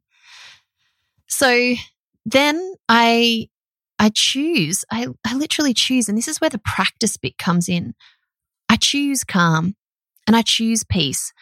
So 1.27 1.73
then 2.25 2.75
i 2.87 3.47
i 3.97 4.11
choose 4.13 4.85
i 4.91 5.07
i 5.25 5.33
literally 5.33 5.73
choose 5.73 6.07
and 6.07 6.15
this 6.15 6.27
is 6.27 6.39
where 6.39 6.51
the 6.51 6.61
practice 6.63 7.17
bit 7.17 7.37
comes 7.37 7.69
in. 7.69 7.93
I 8.69 8.77
choose 8.77 9.23
calm 9.23 9.75
and 10.27 10.35
I 10.35 10.41
choose 10.41 10.83
peace. 10.83 11.33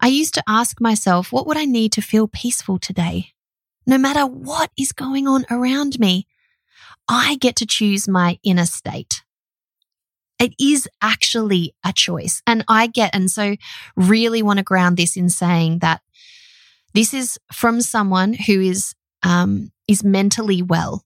I 0.00 0.08
used 0.08 0.34
to 0.34 0.42
ask 0.46 0.80
myself, 0.80 1.32
what 1.32 1.46
would 1.46 1.56
I 1.56 1.64
need 1.64 1.92
to 1.92 2.02
feel 2.02 2.28
peaceful 2.28 2.78
today? 2.78 3.32
No 3.86 3.98
matter 3.98 4.26
what 4.26 4.70
is 4.78 4.92
going 4.92 5.26
on 5.26 5.46
around 5.50 5.98
me, 5.98 6.26
I 7.08 7.36
get 7.36 7.56
to 7.56 7.66
choose 7.66 8.08
my 8.08 8.38
inner 8.42 8.66
state. 8.66 9.22
It 10.38 10.54
is 10.60 10.88
actually 11.00 11.74
a 11.84 11.92
choice. 11.92 12.42
And 12.46 12.64
I 12.68 12.88
get, 12.88 13.14
and 13.14 13.30
so 13.30 13.56
really 13.96 14.42
want 14.42 14.58
to 14.58 14.64
ground 14.64 14.96
this 14.98 15.16
in 15.16 15.30
saying 15.30 15.78
that 15.78 16.02
this 16.92 17.14
is 17.14 17.38
from 17.52 17.80
someone 17.80 18.34
who 18.34 18.60
is, 18.60 18.94
um, 19.22 19.70
is 19.88 20.04
mentally 20.04 20.62
well. 20.62 21.04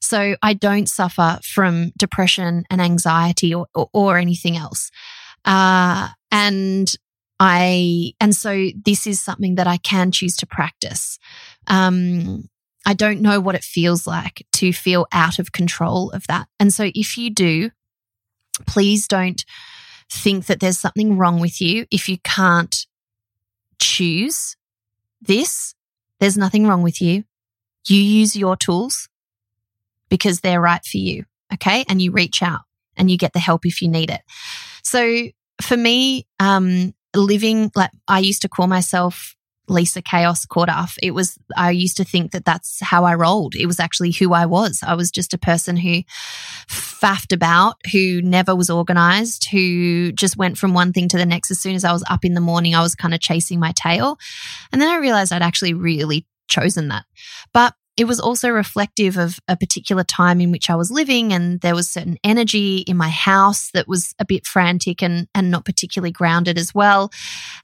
So 0.00 0.34
I 0.42 0.54
don't 0.54 0.88
suffer 0.88 1.38
from 1.44 1.92
depression 1.96 2.64
and 2.70 2.80
anxiety 2.80 3.54
or, 3.54 3.66
or, 3.72 3.88
or 3.92 4.18
anything 4.18 4.56
else. 4.56 4.90
Uh, 5.44 6.08
and 6.32 6.92
I, 7.38 8.14
and 8.18 8.34
so 8.34 8.68
this 8.84 9.06
is 9.06 9.20
something 9.20 9.56
that 9.56 9.66
I 9.66 9.76
can 9.76 10.10
choose 10.10 10.36
to 10.38 10.46
practice. 10.46 11.18
Um, 11.66 12.48
I 12.86 12.94
don't 12.94 13.20
know 13.20 13.40
what 13.40 13.54
it 13.54 13.62
feels 13.62 14.06
like 14.06 14.46
to 14.52 14.72
feel 14.72 15.06
out 15.12 15.38
of 15.38 15.52
control 15.52 16.10
of 16.10 16.26
that. 16.26 16.48
And 16.58 16.72
so 16.72 16.90
if 16.94 17.16
you 17.16 17.30
do, 17.30 17.70
please 18.66 19.06
don't 19.06 19.44
think 20.10 20.46
that 20.46 20.60
there's 20.60 20.78
something 20.78 21.16
wrong 21.16 21.40
with 21.40 21.60
you 21.60 21.86
if 21.90 22.08
you 22.08 22.18
can't 22.24 22.86
choose 23.78 24.56
this. 25.20 25.74
There's 26.20 26.38
nothing 26.38 26.66
wrong 26.66 26.82
with 26.82 27.00
you. 27.00 27.24
You 27.86 27.98
use 27.98 28.36
your 28.36 28.56
tools 28.56 29.08
because 30.08 30.40
they're 30.40 30.60
right 30.60 30.84
for 30.84 30.98
you. 30.98 31.24
Okay. 31.52 31.84
And 31.88 32.00
you 32.00 32.12
reach 32.12 32.42
out 32.42 32.60
and 32.96 33.10
you 33.10 33.18
get 33.18 33.32
the 33.32 33.38
help 33.38 33.66
if 33.66 33.82
you 33.82 33.88
need 33.88 34.10
it. 34.10 34.20
So 34.82 35.28
for 35.62 35.76
me, 35.76 36.26
um, 36.40 36.94
living 37.14 37.70
like 37.74 37.90
I 38.08 38.18
used 38.20 38.42
to 38.42 38.48
call 38.48 38.66
myself 38.66 39.34
Lisa 39.68 40.02
Chaos 40.02 40.44
Corduff. 40.44 40.98
It 41.02 41.12
was, 41.12 41.38
I 41.56 41.70
used 41.70 41.96
to 41.98 42.04
think 42.04 42.32
that 42.32 42.44
that's 42.44 42.80
how 42.80 43.04
I 43.04 43.14
rolled. 43.14 43.54
It 43.54 43.66
was 43.66 43.80
actually 43.80 44.12
who 44.12 44.32
I 44.32 44.46
was. 44.46 44.80
I 44.82 44.94
was 44.94 45.10
just 45.10 45.34
a 45.34 45.38
person 45.38 45.76
who 45.76 46.02
faffed 46.68 47.32
about, 47.32 47.76
who 47.92 48.20
never 48.22 48.54
was 48.54 48.70
organized, 48.70 49.48
who 49.50 50.12
just 50.12 50.36
went 50.36 50.58
from 50.58 50.74
one 50.74 50.92
thing 50.92 51.08
to 51.08 51.16
the 51.16 51.26
next. 51.26 51.50
As 51.50 51.60
soon 51.60 51.74
as 51.74 51.84
I 51.84 51.92
was 51.92 52.04
up 52.08 52.24
in 52.24 52.34
the 52.34 52.40
morning, 52.40 52.74
I 52.74 52.82
was 52.82 52.94
kind 52.94 53.14
of 53.14 53.20
chasing 53.20 53.60
my 53.60 53.72
tail. 53.72 54.18
And 54.72 54.80
then 54.80 54.90
I 54.90 54.96
realized 54.96 55.32
I'd 55.32 55.42
actually 55.42 55.74
really 55.74 56.26
chosen 56.48 56.88
that. 56.88 57.04
But 57.54 57.74
it 57.96 58.04
was 58.04 58.18
also 58.18 58.48
reflective 58.48 59.18
of 59.18 59.38
a 59.48 59.56
particular 59.56 60.02
time 60.02 60.40
in 60.40 60.50
which 60.50 60.70
I 60.70 60.76
was 60.76 60.90
living, 60.90 61.32
and 61.32 61.60
there 61.60 61.74
was 61.74 61.90
certain 61.90 62.16
energy 62.24 62.78
in 62.78 62.96
my 62.96 63.10
house 63.10 63.70
that 63.72 63.86
was 63.86 64.14
a 64.18 64.24
bit 64.24 64.46
frantic 64.46 65.02
and, 65.02 65.28
and 65.34 65.50
not 65.50 65.66
particularly 65.66 66.10
grounded 66.10 66.56
as 66.58 66.74
well. 66.74 67.10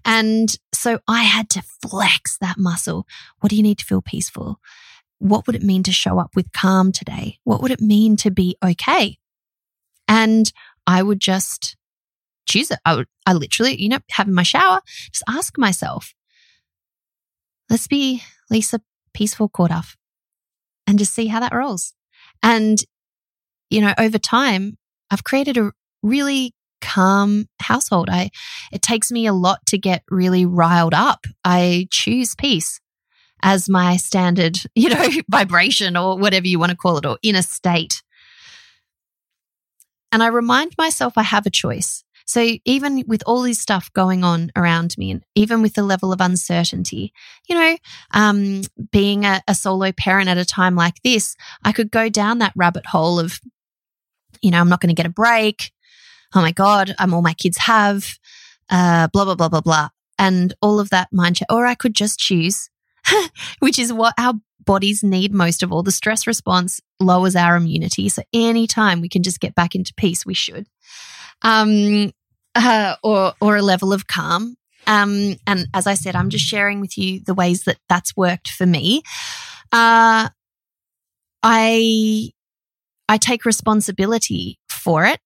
And 0.04 0.54
so 0.74 1.00
I 1.08 1.22
had 1.22 1.48
to 1.50 1.62
flex 1.82 2.36
that 2.38 2.58
muscle. 2.58 3.06
What 3.40 3.48
do 3.50 3.56
you 3.56 3.62
need 3.62 3.78
to 3.78 3.86
feel 3.86 4.02
peaceful? 4.02 4.60
What 5.18 5.46
would 5.46 5.56
it 5.56 5.62
mean 5.62 5.82
to 5.84 5.92
show 5.92 6.18
up 6.18 6.36
with 6.36 6.52
calm 6.52 6.92
today? 6.92 7.38
What 7.44 7.62
would 7.62 7.70
it 7.70 7.80
mean 7.80 8.16
to 8.18 8.30
be 8.30 8.56
okay? 8.62 9.16
And 10.06 10.52
I 10.86 11.02
would 11.02 11.20
just 11.20 11.76
choose 12.46 12.70
it. 12.70 12.78
I 12.84 12.96
would, 12.96 13.06
I 13.24 13.32
literally, 13.32 13.80
you 13.80 13.88
know, 13.88 13.98
having 14.10 14.34
my 14.34 14.42
shower, 14.42 14.80
just 15.10 15.24
ask 15.26 15.56
myself, 15.56 16.14
let's 17.70 17.86
be 17.86 18.22
Lisa 18.50 18.80
Peaceful 19.14 19.48
Corduff 19.48 19.96
and 20.88 20.98
just 20.98 21.12
see 21.12 21.26
how 21.26 21.38
that 21.38 21.54
rolls. 21.54 21.92
And, 22.42 22.78
you 23.68 23.82
know, 23.82 23.92
over 23.98 24.18
time, 24.18 24.78
I've 25.10 25.22
created 25.22 25.58
a 25.58 25.70
really 26.02 26.54
calm 26.80 27.46
household. 27.60 28.08
I, 28.10 28.30
it 28.72 28.80
takes 28.80 29.12
me 29.12 29.26
a 29.26 29.34
lot 29.34 29.58
to 29.66 29.76
get 29.76 30.02
really 30.10 30.46
riled 30.46 30.94
up. 30.94 31.26
I 31.44 31.88
choose 31.90 32.34
peace 32.34 32.80
as 33.42 33.68
my 33.68 33.98
standard, 33.98 34.56
you 34.74 34.88
know, 34.88 35.08
vibration 35.30 35.96
or 35.96 36.16
whatever 36.16 36.46
you 36.46 36.58
want 36.58 36.70
to 36.70 36.76
call 36.76 36.96
it 36.96 37.04
or 37.04 37.18
inner 37.22 37.42
state. 37.42 38.02
And 40.10 40.22
I 40.22 40.28
remind 40.28 40.72
myself 40.78 41.18
I 41.18 41.22
have 41.22 41.44
a 41.44 41.50
choice. 41.50 42.02
So 42.28 42.46
even 42.66 43.04
with 43.06 43.22
all 43.24 43.40
this 43.40 43.58
stuff 43.58 43.90
going 43.94 44.22
on 44.22 44.52
around 44.54 44.94
me, 44.98 45.10
and 45.10 45.24
even 45.34 45.62
with 45.62 45.72
the 45.72 45.82
level 45.82 46.12
of 46.12 46.20
uncertainty, 46.20 47.14
you 47.48 47.54
know, 47.54 47.76
um, 48.12 48.60
being 48.92 49.24
a, 49.24 49.40
a 49.48 49.54
solo 49.54 49.92
parent 49.92 50.28
at 50.28 50.36
a 50.36 50.44
time 50.44 50.76
like 50.76 51.00
this, 51.02 51.34
I 51.64 51.72
could 51.72 51.90
go 51.90 52.10
down 52.10 52.38
that 52.38 52.52
rabbit 52.54 52.84
hole 52.84 53.18
of, 53.18 53.40
you 54.42 54.50
know, 54.50 54.60
I'm 54.60 54.68
not 54.68 54.82
going 54.82 54.94
to 54.94 54.94
get 54.94 55.06
a 55.06 55.10
break. 55.10 55.72
Oh 56.34 56.42
my 56.42 56.52
God, 56.52 56.94
I'm 56.98 57.14
all 57.14 57.22
my 57.22 57.32
kids 57.32 57.56
have, 57.56 58.18
uh, 58.68 59.08
blah, 59.08 59.24
blah, 59.24 59.34
blah, 59.34 59.48
blah, 59.48 59.62
blah. 59.62 59.88
And 60.18 60.52
all 60.60 60.80
of 60.80 60.90
that 60.90 61.08
mindset. 61.10 61.44
Or 61.48 61.64
I 61.64 61.74
could 61.74 61.94
just 61.94 62.18
choose, 62.18 62.68
which 63.60 63.78
is 63.78 63.90
what 63.90 64.12
our 64.18 64.34
bodies 64.66 65.02
need 65.02 65.32
most 65.32 65.62
of 65.62 65.72
all. 65.72 65.82
The 65.82 65.90
stress 65.90 66.26
response 66.26 66.78
lowers 67.00 67.36
our 67.36 67.56
immunity. 67.56 68.10
So 68.10 68.22
anytime 68.34 69.00
we 69.00 69.08
can 69.08 69.22
just 69.22 69.40
get 69.40 69.54
back 69.54 69.74
into 69.74 69.94
peace, 69.94 70.26
we 70.26 70.34
should. 70.34 70.66
Um, 71.40 72.12
uh, 72.58 72.96
or 73.02 73.32
or 73.40 73.56
a 73.56 73.62
level 73.62 73.92
of 73.92 74.06
calm. 74.06 74.56
Um, 74.86 75.36
and 75.46 75.66
as 75.74 75.86
I 75.86 75.94
said, 75.94 76.16
I'm 76.16 76.30
just 76.30 76.44
sharing 76.44 76.80
with 76.80 76.98
you 76.98 77.20
the 77.20 77.34
ways 77.34 77.64
that 77.64 77.78
that's 77.88 78.16
worked 78.16 78.48
for 78.48 78.66
me. 78.66 79.02
Uh, 79.70 80.28
I 81.42 82.30
I 83.08 83.16
take 83.18 83.44
responsibility 83.44 84.58
for 84.68 85.06
it. 85.06 85.20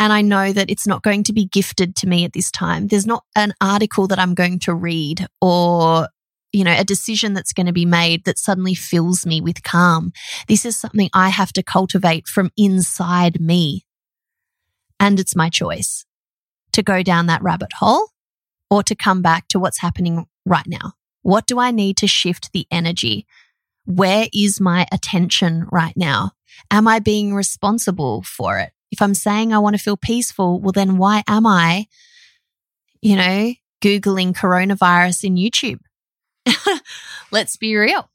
And 0.00 0.12
I 0.12 0.22
know 0.22 0.52
that 0.52 0.70
it's 0.70 0.88
not 0.88 1.04
going 1.04 1.22
to 1.24 1.32
be 1.32 1.46
gifted 1.46 1.94
to 1.96 2.08
me 2.08 2.24
at 2.24 2.32
this 2.32 2.50
time. 2.50 2.88
There's 2.88 3.06
not 3.06 3.22
an 3.36 3.54
article 3.60 4.08
that 4.08 4.18
I'm 4.18 4.34
going 4.34 4.58
to 4.60 4.74
read 4.74 5.28
or, 5.40 6.08
you 6.52 6.64
know, 6.64 6.74
a 6.76 6.82
decision 6.82 7.32
that's 7.32 7.52
going 7.52 7.66
to 7.66 7.72
be 7.72 7.84
made 7.84 8.24
that 8.24 8.36
suddenly 8.36 8.74
fills 8.74 9.24
me 9.24 9.40
with 9.40 9.62
calm. 9.62 10.12
This 10.48 10.64
is 10.64 10.76
something 10.76 11.10
I 11.14 11.28
have 11.28 11.52
to 11.52 11.62
cultivate 11.62 12.26
from 12.26 12.50
inside 12.56 13.40
me. 13.40 13.86
And 14.98 15.20
it's 15.20 15.36
my 15.36 15.48
choice 15.48 16.04
to 16.74 16.82
go 16.82 17.02
down 17.02 17.26
that 17.26 17.42
rabbit 17.42 17.72
hole 17.78 18.08
or 18.70 18.82
to 18.84 18.94
come 18.94 19.22
back 19.22 19.48
to 19.48 19.58
what's 19.58 19.80
happening 19.80 20.26
right 20.46 20.66
now. 20.66 20.92
What 21.22 21.46
do 21.46 21.58
I 21.58 21.70
need 21.70 21.96
to 21.98 22.06
shift 22.06 22.52
the 22.52 22.66
energy? 22.70 23.26
where 23.84 24.28
is 24.32 24.60
my 24.60 24.86
attention 24.92 25.66
right 25.70 25.96
now? 25.96 26.32
Am 26.70 26.88
I 26.88 26.98
being 26.98 27.34
responsible 27.34 28.22
for 28.22 28.58
it? 28.58 28.72
If 28.90 29.02
I'm 29.02 29.14
saying 29.14 29.52
I 29.52 29.58
want 29.58 29.76
to 29.76 29.82
feel 29.82 29.96
peaceful, 29.96 30.60
well, 30.60 30.72
then 30.72 30.98
why 30.98 31.22
am 31.28 31.46
I, 31.46 31.86
you 33.02 33.16
know, 33.16 33.52
Googling 33.82 34.34
coronavirus 34.34 35.24
in 35.24 35.36
YouTube? 35.36 35.80
Let's 37.32 37.56
be 37.56 37.76
real. 37.76 38.08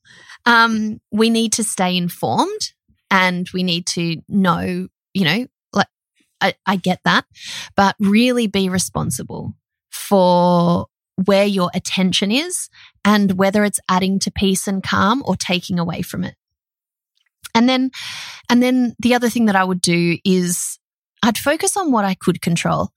Um, 0.45 1.01
we 1.11 1.29
need 1.29 1.53
to 1.53 1.63
stay 1.63 1.97
informed 1.97 2.73
and 3.11 3.49
we 3.53 3.63
need 3.63 3.85
to 3.87 4.21
know, 4.29 4.87
you 5.13 5.25
know, 5.25 5.47
I, 6.41 6.53
I 6.65 6.75
get 6.75 6.99
that, 7.05 7.25
but 7.75 7.95
really 7.99 8.47
be 8.47 8.69
responsible 8.69 9.53
for 9.91 10.87
where 11.25 11.45
your 11.45 11.69
attention 11.73 12.31
is 12.31 12.69
and 13.03 13.33
whether 13.33 13.63
it's 13.63 13.79
adding 13.89 14.19
to 14.19 14.31
peace 14.31 14.67
and 14.67 14.81
calm 14.81 15.21
or 15.25 15.35
taking 15.35 15.79
away 15.79 16.01
from 16.01 16.23
it. 16.23 16.35
And 17.53 17.67
then, 17.67 17.91
and 18.49 18.63
then 18.63 18.95
the 18.99 19.15
other 19.15 19.29
thing 19.29 19.45
that 19.45 19.55
I 19.55 19.63
would 19.63 19.81
do 19.81 20.17
is 20.23 20.79
I'd 21.23 21.37
focus 21.37 21.75
on 21.75 21.91
what 21.91 22.05
I 22.05 22.13
could 22.13 22.41
control. 22.41 22.91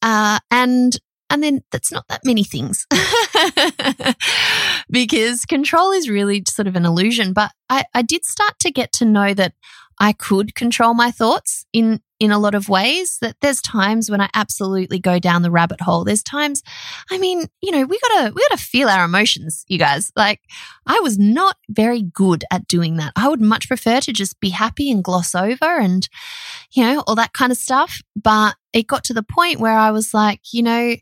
Uh, 0.00 0.38
and, 0.50 0.96
and 1.28 1.42
then 1.42 1.62
that's 1.70 1.92
not 1.92 2.06
that 2.08 2.24
many 2.24 2.44
things 2.44 2.86
because 4.90 5.44
control 5.44 5.90
is 5.90 6.08
really 6.08 6.44
sort 6.48 6.68
of 6.68 6.76
an 6.76 6.86
illusion. 6.86 7.32
But 7.32 7.50
I, 7.68 7.84
I 7.92 8.02
did 8.02 8.24
start 8.24 8.54
to 8.60 8.70
get 8.70 8.92
to 8.92 9.04
know 9.04 9.34
that 9.34 9.52
I 10.00 10.12
could 10.12 10.54
control 10.54 10.94
my 10.94 11.10
thoughts 11.10 11.66
in 11.72 12.00
in 12.20 12.32
a 12.32 12.38
lot 12.38 12.54
of 12.54 12.68
ways 12.68 13.18
that 13.20 13.36
there's 13.40 13.60
times 13.60 14.10
when 14.10 14.20
I 14.20 14.28
absolutely 14.34 14.98
go 14.98 15.18
down 15.18 15.42
the 15.42 15.50
rabbit 15.50 15.80
hole. 15.80 16.04
There's 16.04 16.22
times, 16.22 16.62
I 17.10 17.18
mean, 17.18 17.46
you 17.62 17.70
know, 17.70 17.84
we 17.84 17.98
gotta, 17.98 18.32
we 18.34 18.44
gotta 18.48 18.62
feel 18.62 18.88
our 18.88 19.04
emotions, 19.04 19.64
you 19.68 19.78
guys. 19.78 20.10
Like 20.16 20.40
I 20.86 21.00
was 21.00 21.18
not 21.18 21.56
very 21.68 22.02
good 22.02 22.44
at 22.50 22.66
doing 22.66 22.96
that. 22.96 23.12
I 23.16 23.28
would 23.28 23.40
much 23.40 23.68
prefer 23.68 24.00
to 24.00 24.12
just 24.12 24.40
be 24.40 24.50
happy 24.50 24.90
and 24.90 25.04
gloss 25.04 25.34
over 25.34 25.78
and, 25.78 26.08
you 26.72 26.82
know, 26.82 27.04
all 27.06 27.14
that 27.14 27.32
kind 27.32 27.52
of 27.52 27.58
stuff. 27.58 28.00
But 28.16 28.56
it 28.72 28.86
got 28.86 29.04
to 29.04 29.14
the 29.14 29.22
point 29.22 29.60
where 29.60 29.76
I 29.76 29.90
was 29.90 30.12
like, 30.12 30.40
you 30.52 30.62
know, 30.62 30.96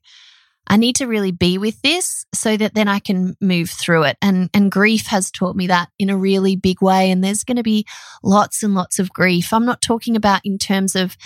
I 0.69 0.77
need 0.77 0.97
to 0.97 1.07
really 1.07 1.31
be 1.31 1.59
with 1.59 1.81
this 1.83 2.27
so 2.35 2.57
that 2.57 2.75
then 2.75 2.89
I 2.89 2.99
can 2.99 3.37
move 3.41 3.71
through 3.71 4.05
it. 4.05 4.17
And, 4.21 4.51
and 4.53 4.71
grief 4.71 5.07
has 5.07 5.31
taught 5.31 5.57
me 5.57 5.69
that 5.69 5.91
in 5.99 6.11
a 6.11 6.17
really 6.17 6.57
big 6.57 6.83
way. 6.83 7.11
And 7.11 7.23
there's 7.23 7.45
going 7.45 7.57
to 7.57 7.63
be 7.63 7.87
lots 8.23 8.63
and 8.63 8.75
lots 8.75 8.99
of 8.99 9.13
grief. 9.13 9.53
I'm 9.53 9.65
not 9.65 9.81
talking 9.81 10.17
about 10.17 10.41
in 10.45 10.59
terms 10.59 10.97
of, 10.97 11.17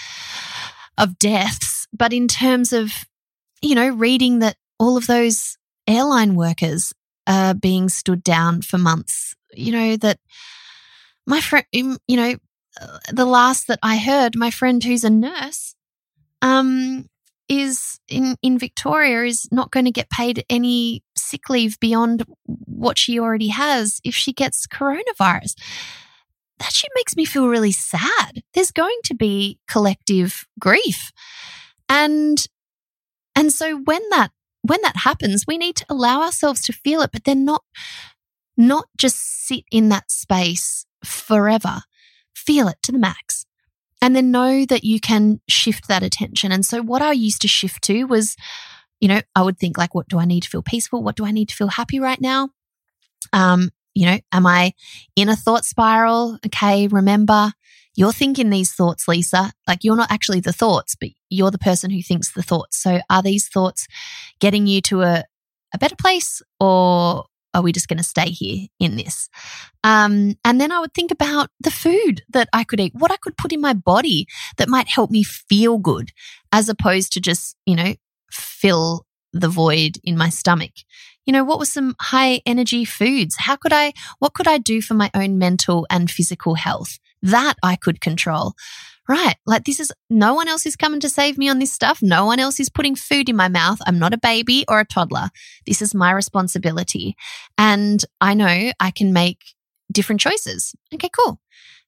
of 0.99 1.19
deaths, 1.19 1.87
but 1.93 2.13
in 2.13 2.29
terms 2.29 2.73
of, 2.73 2.93
you 3.63 3.75
know, 3.75 3.89
reading 3.89 4.41
that 4.41 4.57
all 4.79 4.97
of 4.97 5.07
those 5.07 5.57
airline 5.87 6.35
workers 6.35 6.93
are 7.27 7.55
being 7.55 7.89
stood 7.89 8.23
down 8.23 8.63
for 8.63 8.79
months, 8.79 9.35
you 9.53 9.73
know, 9.73 9.97
that 9.97 10.19
my 11.27 11.41
friend, 11.41 11.67
you 11.73 12.17
know, 12.17 12.35
the 13.13 13.25
last 13.25 13.67
that 13.69 13.79
I 13.83 13.99
heard, 13.99 14.37
my 14.37 14.51
friend 14.51 14.83
who's 14.83 15.05
a 15.05 15.11
nurse, 15.11 15.75
um, 16.43 17.07
is 17.51 17.99
in, 18.09 18.37
in 18.43 18.59
Victoria 18.59 19.25
is 19.25 19.49
not 19.51 19.73
going 19.73 19.85
to 19.85 19.91
get 19.91 20.09
paid 20.09 20.45
any 20.49 21.03
sick 21.17 21.51
leave 21.51 21.79
beyond 21.81 22.25
what 22.47 22.97
she 22.97 23.19
already 23.19 23.49
has 23.49 24.01
if 24.05 24.15
she 24.15 24.33
gets 24.33 24.69
coronavirus. 24.69 25.57
That 26.61 26.73
shit 26.73 26.91
makes 26.95 27.17
me 27.17 27.25
feel 27.25 27.49
really 27.49 27.73
sad. 27.73 28.43
There's 28.55 28.71
going 28.71 28.99
to 29.05 29.15
be 29.15 29.59
collective 29.69 30.47
grief. 30.61 31.11
And 31.89 32.47
and 33.35 33.53
so 33.53 33.79
when 33.79 34.03
that 34.11 34.31
when 34.63 34.81
that 34.83 34.99
happens, 34.99 35.45
we 35.49 35.59
need 35.59 35.75
to 35.77 35.87
allow 35.89 36.23
ourselves 36.23 36.61
to 36.63 36.73
feel 36.73 37.01
it, 37.03 37.11
but 37.13 37.25
then 37.25 37.45
not 37.45 37.65
not 38.57 38.87
just 38.97 39.19
sit 39.19 39.65
in 39.73 39.89
that 39.89 40.11
space 40.11 40.87
forever. 41.05 41.81
Feel 42.33 42.69
it 42.69 42.77
to 42.85 42.93
the 42.93 42.99
max 42.99 43.45
and 44.03 44.17
then 44.17 44.31
know 44.31 44.65
that 44.67 44.85
you 44.85 45.01
can 45.01 45.41
shift 45.49 45.89
that 45.89 46.03
attention. 46.03 46.53
And 46.53 46.65
so 46.65 46.83
what 46.83 47.03
I 47.03 47.13
used 47.13 47.43
to 47.43 47.49
shift 47.49 47.83
to 47.85 48.05
was, 48.05 48.37
you 49.01 49.09
know, 49.09 49.21
I 49.35 49.43
would 49.43 49.59
think 49.59 49.77
like, 49.77 49.95
what 49.95 50.09
do 50.09 50.19
I 50.19 50.25
need 50.25 50.43
to 50.45 50.49
feel 50.49 50.63
peaceful? 50.63 51.03
What 51.03 51.17
do 51.17 51.25
I 51.25 51.33
need 51.33 51.49
to 51.51 51.55
feel 51.55 51.69
happy 51.69 52.01
right 52.01 52.21
now? 52.21 52.51
Um, 53.33 53.71
you 53.95 54.07
know, 54.07 54.19
am 54.33 54.47
I 54.47 54.73
in 55.17 55.29
a 55.29 55.37
thought 55.37 55.65
spiral? 55.65 56.39
Okay, 56.47 56.87
remember, 56.87 57.53
you're 57.97 58.13
thinking 58.13 58.51
these 58.51 58.73
thoughts, 58.73 59.09
Lisa. 59.09 59.53
Like 59.67 59.81
you're 59.83 59.97
not 59.97 60.11
actually 60.11 60.41
the 60.41 60.53
thoughts, 60.53 60.95
but 60.95 61.11
you're 61.29 61.51
the 61.51 61.59
person 61.59 61.91
who 61.91 62.03
thinks 62.03 62.33
the 62.33 62.43
thoughts. 62.43 62.81
So 62.81 63.01
are 63.11 63.23
these 63.23 63.49
thoughts 63.49 63.87
getting 64.39 64.67
you 64.67 64.81
to 64.83 65.03
a, 65.03 65.25
a 65.75 65.79
better 65.79 65.97
place 65.97 66.41
or 66.59 67.27
are 67.55 67.63
we 67.63 67.73
just 67.73 67.89
going 67.89 67.99
to 67.99 68.05
stay 68.05 68.31
here 68.31 68.67
in 68.79 68.97
this? 68.97 69.29
Um, 69.83 70.35
and 70.45 70.61
then 70.61 70.73
I 70.73 70.81
would 70.81 70.95
think 70.95 71.11
about 71.11 71.51
the 71.61 71.71
food 71.71 72.23
that 72.31 72.49
I 72.53 72.65
could 72.65 72.81
eat, 72.81 72.93
what 72.95 73.13
I 73.13 73.17
could 73.17 73.37
put 73.37 73.53
in 73.53 73.61
my 73.61 73.73
body 73.73 74.27
that 74.57 74.69
might 74.69 74.89
help 74.89 75.11
me 75.11 75.23
feel 75.23 75.79
good, 75.79 76.11
as 76.53 76.69
opposed 76.69 77.13
to 77.13 77.21
just, 77.21 77.57
you 77.67 77.77
know, 77.77 77.95
fill 78.31 79.07
the 79.33 79.49
void 79.49 79.97
in 80.05 80.17
my 80.17 80.29
stomach. 80.29 80.73
You 81.27 81.33
know, 81.33 81.45
what 81.45 81.59
were 81.59 81.67
some 81.67 81.95
high 82.01 82.41
energy 82.47 82.85
foods? 82.85 83.37
How 83.39 83.57
could 83.57 83.73
I, 83.73 83.93
what 84.19 84.35
could 84.35 84.49
I 84.49 84.59
do 84.59 84.81
for 84.81 84.95
my 84.95 85.11
own 85.15 85.39
mental 85.39 85.87
and 85.91 86.11
physical 86.11 86.55
health? 86.55 86.99
That 87.23 87.55
I 87.63 87.77
could 87.77 88.01
control 88.01 88.55
right, 89.11 89.35
like 89.45 89.65
this 89.65 89.81
is 89.81 89.93
no 90.09 90.35
one 90.35 90.47
else 90.47 90.65
is 90.67 90.77
coming 90.77 91.01
to 91.01 91.09
save 91.09 91.37
me 91.37 91.49
on 91.49 91.59
this 91.59 91.73
stuff. 91.73 91.99
No 92.01 92.27
one 92.27 92.39
else 92.39 92.61
is 92.61 92.71
putting 92.71 92.95
food 92.95 93.29
in 93.29 93.35
my 93.35 93.49
mouth. 93.49 93.79
I'm 93.85 93.99
not 93.99 94.15
a 94.15 94.19
baby 94.19 94.65
or 94.69 94.81
a 94.81 94.85
toddler. 94.87 95.31
This 95.67 95.83
is 95.83 95.95
my 95.95 96.13
responsibility. 96.13 97.17
And 97.59 98.05
I 98.21 98.35
know 98.35 98.71
I 98.79 98.91
can 98.93 99.13
make 99.13 99.43
different 99.91 100.21
choices. 100.21 100.75
Okay, 100.95 101.11
cool. 101.19 101.41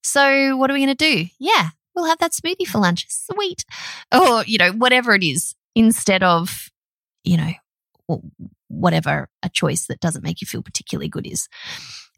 So 0.03 0.57
what 0.57 0.69
are 0.69 0.75
we 0.75 0.85
going 0.85 0.97
to 0.97 1.15
do? 1.15 1.27
Yeah, 1.39 1.71
we'll 1.95 2.07
have 2.07 2.19
that 2.19 2.33
smoothie 2.33 2.67
for 2.67 2.79
lunch. 2.79 3.07
Sweet. 3.09 3.65
Or, 4.13 4.43
you 4.45 4.59
know, 4.59 4.73
whatever 4.73 5.15
it 5.15 5.23
is 5.23 5.55
instead 5.77 6.25
of, 6.25 6.71
you 7.23 7.37
know, 7.37 8.19
whatever 8.67 9.29
a 9.45 9.49
choice 9.49 9.87
that 9.87 10.01
doesn't 10.01 10.25
make 10.25 10.41
you 10.41 10.47
feel 10.47 10.63
particularly 10.63 11.09
good 11.09 11.27
is. 11.27 11.49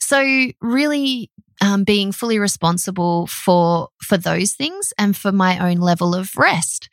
So 0.04 0.22
really 0.60 1.30
um, 1.62 1.84
being 1.84 2.12
fully 2.12 2.38
responsible 2.38 3.26
for 3.26 3.88
for 4.02 4.18
those 4.18 4.52
things 4.52 4.92
and 4.98 5.16
for 5.16 5.32
my 5.32 5.70
own 5.70 5.78
level 5.78 6.14
of 6.14 6.36
rest. 6.36 6.90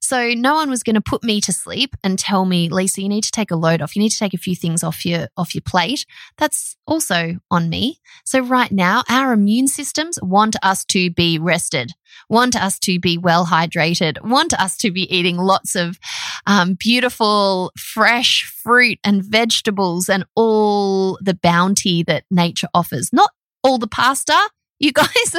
So 0.00 0.28
no 0.34 0.54
one 0.54 0.70
was 0.70 0.84
going 0.84 0.94
to 0.94 1.00
put 1.00 1.24
me 1.24 1.40
to 1.40 1.52
sleep 1.52 1.96
and 2.04 2.18
tell 2.18 2.44
me, 2.44 2.68
Lisa, 2.68 3.02
you 3.02 3.08
need 3.08 3.24
to 3.24 3.30
take 3.32 3.50
a 3.50 3.56
load 3.56 3.82
off. 3.82 3.96
You 3.96 4.02
need 4.02 4.10
to 4.10 4.18
take 4.18 4.34
a 4.34 4.38
few 4.38 4.54
things 4.54 4.84
off 4.84 5.04
your 5.04 5.28
off 5.36 5.56
your 5.56 5.62
plate. 5.62 6.06
That's 6.38 6.76
also 6.86 7.38
on 7.50 7.68
me. 7.68 7.98
So 8.24 8.38
right 8.40 8.70
now, 8.70 9.02
our 9.08 9.32
immune 9.32 9.66
systems 9.66 10.20
want 10.22 10.54
us 10.62 10.84
to 10.86 11.10
be 11.10 11.38
rested, 11.40 11.92
want 12.28 12.56
us 12.56 12.78
to 12.80 12.98
be 12.98 13.18
well 13.18 13.46
hydrated, 13.46 14.22
want 14.22 14.54
us 14.54 14.76
to 14.78 14.90
be 14.90 15.12
eating 15.14 15.36
lots 15.36 15.74
of 15.74 15.98
um, 16.46 16.74
beautiful, 16.74 17.72
fresh 17.76 18.44
fruit 18.44 18.98
and 19.04 19.24
vegetables 19.24 20.08
and 20.08 20.24
all 20.34 21.18
the 21.22 21.34
bounty 21.34 22.02
that 22.04 22.24
nature 22.30 22.68
offers. 22.74 23.12
Not 23.12 23.30
all 23.62 23.78
the 23.78 23.86
pasta, 23.86 24.38
you 24.78 24.92
guys. 24.94 25.36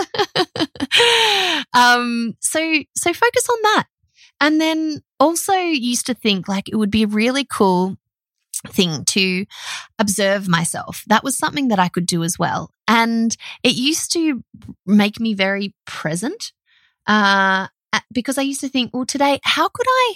um, 1.73 2.35
so 2.39 2.59
so 2.95 3.13
focus 3.13 3.47
on 3.49 3.57
that. 3.63 3.85
And 4.41 4.59
then 4.59 5.01
also 5.19 5.53
used 5.53 6.05
to 6.07 6.13
think 6.13 6.47
like 6.47 6.67
it 6.67 6.75
would 6.75 6.91
be 6.91 7.03
a 7.03 7.07
really 7.07 7.45
cool 7.45 7.97
thing 8.67 9.05
to 9.05 9.45
observe 9.99 10.47
myself. 10.47 11.03
That 11.07 11.23
was 11.23 11.37
something 11.37 11.69
that 11.69 11.79
I 11.79 11.89
could 11.89 12.05
do 12.05 12.23
as 12.23 12.39
well. 12.39 12.71
And 12.87 13.35
it 13.63 13.75
used 13.75 14.11
to 14.13 14.43
make 14.85 15.19
me 15.19 15.33
very 15.33 15.73
present 15.85 16.51
uh, 17.07 17.67
because 18.11 18.37
I 18.37 18.43
used 18.43 18.61
to 18.61 18.69
think, 18.69 18.91
well, 18.93 19.05
today, 19.05 19.39
how 19.43 19.67
could 19.69 19.87
I 19.87 20.13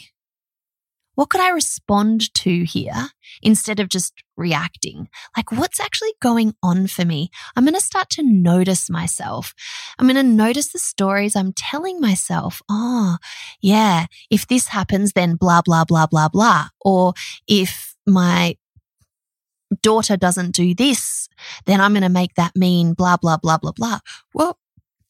what 1.18 1.32
could 1.32 1.42
I 1.42 1.50
respond 1.50 2.32
to 2.36 2.64
here 2.64 3.10
instead 3.42 3.80
of 3.80 3.90
just 3.90 4.14
reacting? 4.36 5.10
Like, 5.36 5.52
what's 5.52 5.80
actually 5.80 6.14
going 6.22 6.54
on 6.62 6.86
for 6.86 7.06
me? 7.06 7.32
I'm 7.56 7.64
going 7.64 7.74
to 7.74 7.82
start 7.82 8.12
to 8.12 8.24
notice 8.24 8.88
myself. 8.88 9.56
I'm 9.98 10.06
going 10.06 10.16
to 10.16 10.22
notice 10.22 10.72
the 10.72 10.78
stories 10.78 11.36
I'm 11.36 11.54
telling 11.54 12.00
myself. 12.00 12.62
Oh, 12.70 13.18
yeah, 13.62 14.06
if 14.30 14.46
this 14.46 14.68
happens, 14.68 15.14
then 15.14 15.38
blah, 15.38 15.64
blah, 15.64 15.86
blah, 15.86 16.06
blah, 16.06 16.30
blah. 16.30 16.68
Or 16.82 17.16
if 17.48 17.96
my 18.06 18.56
daughter 19.82 20.18
doesn't 20.18 20.54
do 20.54 20.76
this, 20.76 21.30
then 21.66 21.82
I'm 21.82 21.94
going 21.94 22.04
to 22.04 22.10
make 22.10 22.36
that 22.36 22.56
mean 22.56 22.94
blah, 22.94 23.18
blah, 23.18 23.38
blah, 23.38 23.58
blah, 23.58 23.72
blah. 23.72 24.00
Well, 24.36 24.60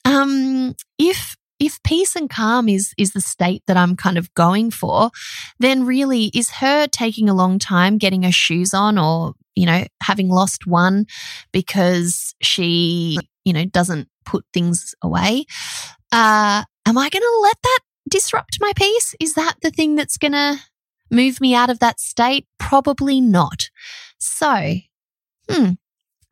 um, 0.05 0.73
if 0.97 1.35
if 1.59 1.81
peace 1.83 2.15
and 2.15 2.29
calm 2.29 2.69
is 2.69 2.93
is 2.97 3.13
the 3.13 3.21
state 3.21 3.63
that 3.67 3.77
I'm 3.77 3.95
kind 3.95 4.17
of 4.17 4.33
going 4.35 4.71
for, 4.71 5.11
then 5.59 5.85
really 5.85 6.25
is 6.33 6.49
her 6.51 6.87
taking 6.87 7.29
a 7.29 7.33
long 7.33 7.59
time 7.59 7.97
getting 7.97 8.23
her 8.23 8.31
shoes 8.31 8.73
on 8.73 8.97
or, 8.97 9.33
you 9.55 9.65
know, 9.65 9.85
having 10.01 10.29
lost 10.29 10.67
one 10.67 11.05
because 11.51 12.35
she, 12.41 13.17
you 13.43 13.53
know, 13.53 13.65
doesn't 13.65 14.07
put 14.25 14.45
things 14.53 14.93
away. 15.01 15.45
Uh, 16.11 16.63
am 16.85 16.97
I 16.97 17.09
going 17.09 17.21
to 17.21 17.39
let 17.41 17.57
that 17.63 17.79
disrupt 18.09 18.57
my 18.61 18.71
peace? 18.75 19.15
Is 19.19 19.33
that 19.33 19.55
the 19.61 19.71
thing 19.71 19.95
that's 19.95 20.17
going 20.17 20.33
to 20.33 20.59
move 21.09 21.41
me 21.41 21.55
out 21.55 21.69
of 21.69 21.79
that 21.79 21.99
state? 21.99 22.45
Probably 22.59 23.19
not. 23.19 23.69
So, 24.19 24.75
hmm, 25.49 25.71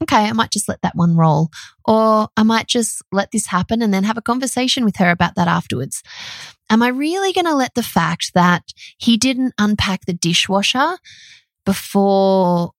okay, 0.04 0.26
I 0.26 0.34
might 0.34 0.52
just 0.52 0.68
let 0.68 0.82
that 0.82 0.96
one 0.96 1.16
roll. 1.16 1.50
Or 1.86 2.28
I 2.36 2.44
might 2.44 2.68
just 2.68 3.02
let 3.12 3.32
this 3.32 3.48
happen 3.48 3.82
and 3.82 3.94
then 3.94 4.04
have 4.04 4.18
a 4.18 4.22
conversation 4.22 4.86
with 4.86 4.98
her 4.98 5.10
about 5.10 5.36
that 5.36 5.48
afterwards. 5.48 6.04
Am 6.70 6.82
I 6.82 6.90
really 6.90 7.32
going 7.34 7.46
to 7.46 7.56
let 7.56 7.76
the 7.76 7.84
fact 7.84 8.32
that 8.34 8.64
he 8.98 9.18
didn't 9.18 9.54
unpack 9.58 10.06
the 10.06 10.14
dishwasher 10.14 10.98
before, 11.66 12.72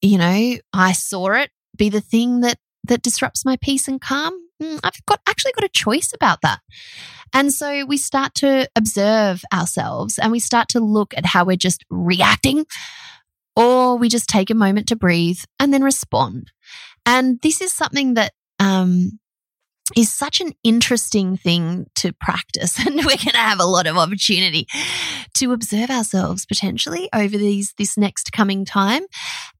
you 0.00 0.18
know, 0.18 0.56
I 0.72 0.92
saw 0.92 1.32
it 1.32 1.50
be 1.76 1.88
the 1.88 2.00
thing 2.00 2.40
that, 2.40 2.58
that 2.84 3.02
disrupts 3.02 3.44
my 3.44 3.56
peace 3.60 3.88
and 3.88 4.00
calm? 4.00 4.32
Mm, 4.62 4.80
I've 4.84 5.04
got 5.06 5.20
actually 5.28 5.52
got 5.52 5.64
a 5.64 5.68
choice 5.68 6.12
about 6.14 6.40
that. 6.42 6.60
And 7.32 7.52
so 7.52 7.84
we 7.86 7.96
start 7.96 8.34
to 8.36 8.68
observe 8.76 9.42
ourselves 9.52 10.18
and 10.18 10.30
we 10.30 10.38
start 10.38 10.68
to 10.70 10.80
look 10.80 11.14
at 11.16 11.26
how 11.26 11.44
we're 11.44 11.56
just 11.56 11.84
reacting 11.90 12.66
or 13.56 13.96
we 13.96 14.08
just 14.08 14.28
take 14.28 14.50
a 14.50 14.54
moment 14.54 14.88
to 14.88 14.96
breathe 14.96 15.40
and 15.58 15.72
then 15.72 15.82
respond. 15.82 16.52
And 17.06 17.40
this 17.42 17.60
is 17.60 17.72
something 17.72 18.14
that 18.14 18.32
um, 18.58 19.18
is 19.96 20.12
such 20.12 20.40
an 20.40 20.52
interesting 20.62 21.36
thing 21.36 21.86
to 21.96 22.12
practice. 22.12 22.78
And 22.86 22.96
we're 22.96 23.16
going 23.16 23.32
to 23.32 23.36
have 23.36 23.60
a 23.60 23.66
lot 23.66 23.86
of 23.86 23.96
opportunity 23.96 24.66
to 25.34 25.52
observe 25.52 25.90
ourselves 25.90 26.46
potentially 26.46 27.08
over 27.12 27.36
these, 27.36 27.74
this 27.78 27.96
next 27.96 28.32
coming 28.32 28.64
time. 28.64 29.02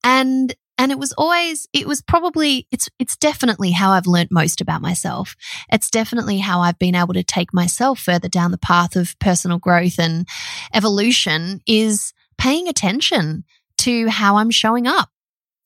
And 0.05 0.55
and 0.79 0.91
it 0.91 0.99
was 0.99 1.13
always 1.13 1.69
it 1.73 1.87
was 1.87 2.03
probably 2.03 2.67
it's 2.73 2.89
it's 2.99 3.17
definitely 3.17 3.71
how 3.73 3.91
I've 3.93 4.07
learned 4.07 4.31
most 4.33 4.61
about 4.61 4.81
myself. 4.81 5.37
It's 5.71 5.91
definitely 5.91 6.39
how 6.39 6.61
I've 6.61 6.79
been 6.79 6.95
able 6.95 7.15
to 7.15 7.23
take 7.23 7.53
myself 7.53 8.01
further 8.01 8.29
down 8.29 8.51
the 8.51 8.59
path 8.59 8.97
of 8.97 9.17
personal 9.19 9.59
growth 9.59 9.99
and 9.99 10.27
evolution 10.75 11.61
is 11.67 12.13
paying 12.39 12.69
attention 12.69 13.45
to 13.79 14.09
how 14.09 14.37
I'm 14.37 14.51
showing 14.51 14.87
up 14.87 15.11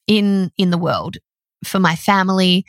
in 0.06 0.50
in 0.58 0.70
the 0.70 0.78
world 0.78 1.16
for 1.64 1.78
my 1.78 1.96
family, 1.96 2.64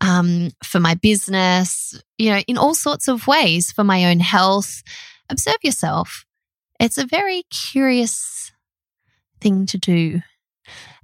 um, 0.00 0.50
for 0.64 0.80
my 0.80 0.94
business, 0.94 2.00
you 2.18 2.30
know, 2.30 2.40
in 2.46 2.58
all 2.58 2.74
sorts 2.74 3.08
of 3.08 3.26
ways 3.26 3.72
for 3.72 3.84
my 3.84 4.06
own 4.06 4.20
health. 4.20 4.82
Observe 5.30 5.58
yourself. 5.62 6.24
It's 6.80 6.98
a 6.98 7.06
very 7.06 7.44
curious 7.50 8.52
thing 9.40 9.66
to 9.66 9.78
do. 9.78 10.20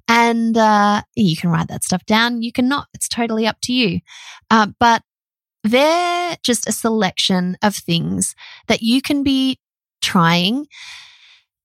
And 0.08 0.56
uh, 0.56 1.02
you 1.14 1.36
can 1.36 1.50
write 1.50 1.68
that 1.68 1.84
stuff 1.84 2.04
down. 2.06 2.42
You 2.42 2.50
cannot. 2.50 2.88
It's 2.94 3.08
totally 3.08 3.46
up 3.46 3.58
to 3.62 3.72
you. 3.72 4.00
Uh, 4.50 4.68
but 4.80 5.02
they're 5.64 6.36
just 6.42 6.68
a 6.68 6.72
selection 6.72 7.58
of 7.62 7.76
things 7.76 8.34
that 8.68 8.82
you 8.82 9.02
can 9.02 9.22
be 9.22 9.58
trying 10.00 10.66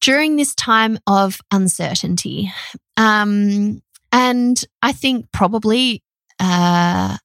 during 0.02 0.36
this 0.36 0.54
time 0.54 1.00
of 1.08 1.40
uncertainty. 1.52 2.52
Um, 2.98 3.82
and 4.14 4.64
I 4.84 4.94
think 4.94 5.32
probably, 5.34 6.04
uh, 6.40 7.18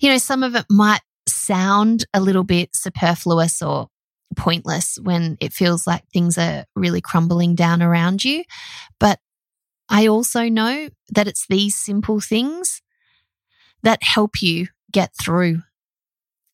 you 0.00 0.10
know, 0.10 0.18
some 0.18 0.42
of 0.42 0.54
it 0.54 0.66
might 0.70 1.00
sound 1.26 2.04
a 2.12 2.20
little 2.20 2.44
bit 2.44 2.70
superfluous 2.76 3.62
or 3.62 3.88
pointless 4.36 4.98
when 5.02 5.36
it 5.40 5.52
feels 5.52 5.86
like 5.86 6.02
things 6.08 6.38
are 6.38 6.64
really 6.76 7.00
crumbling 7.00 7.54
down 7.54 7.82
around 7.82 8.24
you. 8.24 8.44
But 9.00 9.18
I 9.88 10.08
also 10.08 10.48
know 10.48 10.88
that 11.10 11.28
it's 11.28 11.46
these 11.48 11.76
simple 11.76 12.20
things 12.20 12.82
that 13.82 14.02
help 14.02 14.42
you 14.42 14.68
get 14.92 15.12
through 15.20 15.60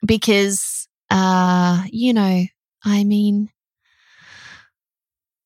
because, 0.06 0.88
uh, 1.10 1.84
you 1.90 2.12
know, 2.12 2.44
I 2.84 3.04
mean, 3.04 3.50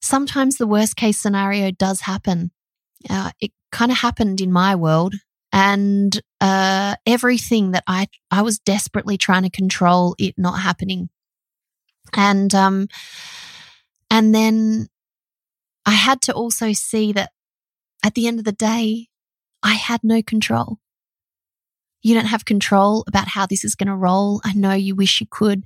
sometimes 0.01 0.57
the 0.57 0.67
worst 0.67 0.97
case 0.97 1.19
scenario 1.19 1.71
does 1.71 2.01
happen. 2.03 2.51
Uh, 3.09 3.31
it 3.41 3.53
kind 3.73 3.91
of 3.91 3.99
happened 3.99 4.41
in 4.41 4.53
my 4.53 4.77
world. 4.77 5.15
And 5.53 6.19
uh, 6.41 6.97
everything 7.05 7.73
that 7.73 7.85
I, 7.87 8.09
I 8.31 8.43
was 8.43 8.59
desperately 8.59 9.19
trying 9.19 9.43
to 9.43 9.51
control 9.51 10.15
it 10.19 10.35
not 10.39 10.61
happening. 10.61 11.11
And, 12.15 12.55
um, 12.55 12.89
and 14.11 14.35
then 14.35 14.89
I 15.85 15.93
had 15.93 16.23
to 16.23 16.33
also 16.33 16.73
see 16.73 17.13
that 17.13 17.33
at 18.05 18.15
the 18.15 18.27
end 18.27 18.39
of 18.39 18.45
the 18.45 18.53
day, 18.53 19.09
I 19.63 19.75
had 19.75 20.01
no 20.03 20.23
control. 20.23 20.79
You 22.03 22.15
don't 22.15 22.27
have 22.27 22.45
control 22.45 23.05
about 23.07 23.29
how 23.29 23.47
this 23.47 23.65
is 23.65 23.75
going 23.75 23.87
to 23.87 23.95
roll. 23.95 24.41
I 24.45 24.55
know 24.55 24.73
you 24.73 24.97
wish 24.97 25.21
you 25.21 25.27
could 25.31 25.65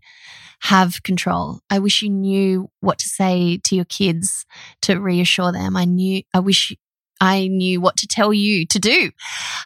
have 0.61 1.03
control. 1.03 1.61
I 1.71 1.79
wish 1.79 2.03
you 2.03 2.11
knew 2.11 2.71
what 2.81 2.99
to 2.99 3.09
say 3.09 3.59
to 3.65 3.75
your 3.75 3.87
kids 3.87 4.45
to 4.83 5.01
reassure 5.01 5.53
them. 5.53 5.77
I 5.77 5.85
knew, 5.85 6.23
I 6.35 6.41
wish 6.41 6.75
I 7.21 7.49
knew 7.49 7.81
what 7.81 7.97
to 7.99 8.07
tell 8.07 8.33
you 8.33 8.67
to 8.67 8.79
do. 8.79 9.11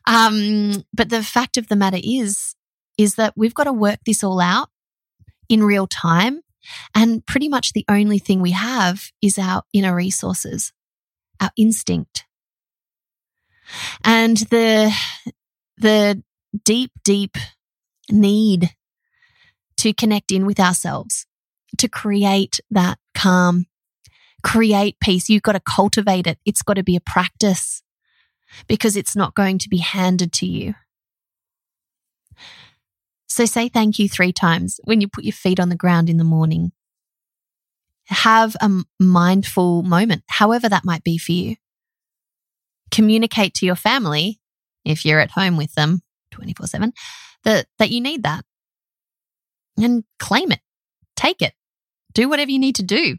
Um, 0.06 0.84
but 0.92 1.08
the 1.08 1.22
fact 1.22 1.56
of 1.56 1.68
the 1.68 1.76
matter 1.76 2.00
is, 2.02 2.54
is 2.96 3.14
that 3.16 3.34
we've 3.36 3.54
got 3.54 3.64
to 3.64 3.72
work 3.72 3.98
this 4.04 4.22
all 4.22 4.40
out 4.40 4.68
in 5.48 5.64
real 5.64 5.86
time. 5.86 6.40
And 6.94 7.24
pretty 7.26 7.48
much 7.48 7.72
the 7.72 7.84
only 7.88 8.18
thing 8.18 8.40
we 8.40 8.52
have 8.52 9.10
is 9.22 9.38
our 9.38 9.62
inner 9.72 9.94
resources, 9.94 10.72
our 11.40 11.50
instinct. 11.56 12.26
And 14.04 14.36
the, 14.36 14.94
the 15.78 16.22
deep, 16.64 16.92
deep 17.02 17.36
need 18.10 18.74
to 19.78 19.92
connect 19.94 20.30
in 20.30 20.44
with 20.44 20.60
ourselves, 20.60 21.26
to 21.78 21.88
create 21.88 22.60
that 22.70 22.98
calm, 23.14 23.66
create 24.42 24.98
peace. 25.00 25.28
You've 25.28 25.42
got 25.42 25.52
to 25.52 25.60
cultivate 25.60 26.26
it. 26.26 26.38
It's 26.44 26.62
got 26.62 26.74
to 26.74 26.82
be 26.82 26.96
a 26.96 27.00
practice 27.00 27.82
because 28.66 28.96
it's 28.96 29.16
not 29.16 29.34
going 29.34 29.58
to 29.58 29.68
be 29.68 29.78
handed 29.78 30.32
to 30.34 30.46
you. 30.46 30.74
So 33.28 33.44
say 33.44 33.68
thank 33.68 33.98
you 33.98 34.08
three 34.08 34.32
times 34.32 34.80
when 34.84 35.00
you 35.00 35.08
put 35.08 35.24
your 35.24 35.32
feet 35.32 35.60
on 35.60 35.68
the 35.68 35.76
ground 35.76 36.10
in 36.10 36.16
the 36.16 36.24
morning. 36.24 36.72
Have 38.06 38.56
a 38.60 38.82
mindful 38.98 39.82
moment, 39.84 40.24
however 40.26 40.68
that 40.68 40.84
might 40.84 41.04
be 41.04 41.16
for 41.16 41.30
you. 41.30 41.56
Communicate 42.90 43.54
to 43.54 43.66
your 43.66 43.76
family, 43.76 44.40
if 44.84 45.04
you're 45.04 45.20
at 45.20 45.30
home 45.30 45.56
with 45.56 45.72
them 45.74 46.02
24 46.32 46.66
7, 46.66 46.92
that, 47.44 47.66
that 47.78 47.90
you 47.90 48.00
need 48.00 48.24
that 48.24 48.44
and 49.78 50.02
claim 50.18 50.50
it, 50.50 50.60
take 51.14 51.40
it, 51.40 51.54
do 52.12 52.28
whatever 52.28 52.50
you 52.50 52.58
need 52.58 52.74
to 52.76 52.82
do. 52.82 53.16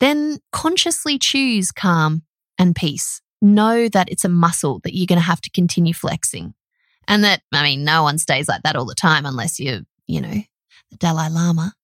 Then 0.00 0.38
consciously 0.52 1.18
choose 1.18 1.70
calm 1.70 2.22
and 2.58 2.74
peace. 2.74 3.20
Know 3.42 3.88
that 3.88 4.10
it's 4.10 4.24
a 4.24 4.28
muscle 4.28 4.80
that 4.84 4.94
you're 4.94 5.06
going 5.06 5.20
to 5.20 5.24
have 5.24 5.40
to 5.42 5.50
continue 5.50 5.94
flexing. 5.94 6.54
And 7.06 7.24
that, 7.24 7.42
I 7.52 7.62
mean, 7.62 7.84
no 7.84 8.02
one 8.02 8.18
stays 8.18 8.48
like 8.48 8.62
that 8.62 8.76
all 8.76 8.84
the 8.84 8.94
time 8.94 9.26
unless 9.26 9.58
you're, 9.58 9.80
you 10.06 10.20
know, 10.20 10.42
the 10.90 10.96
Dalai 10.98 11.28
Lama. 11.28 11.74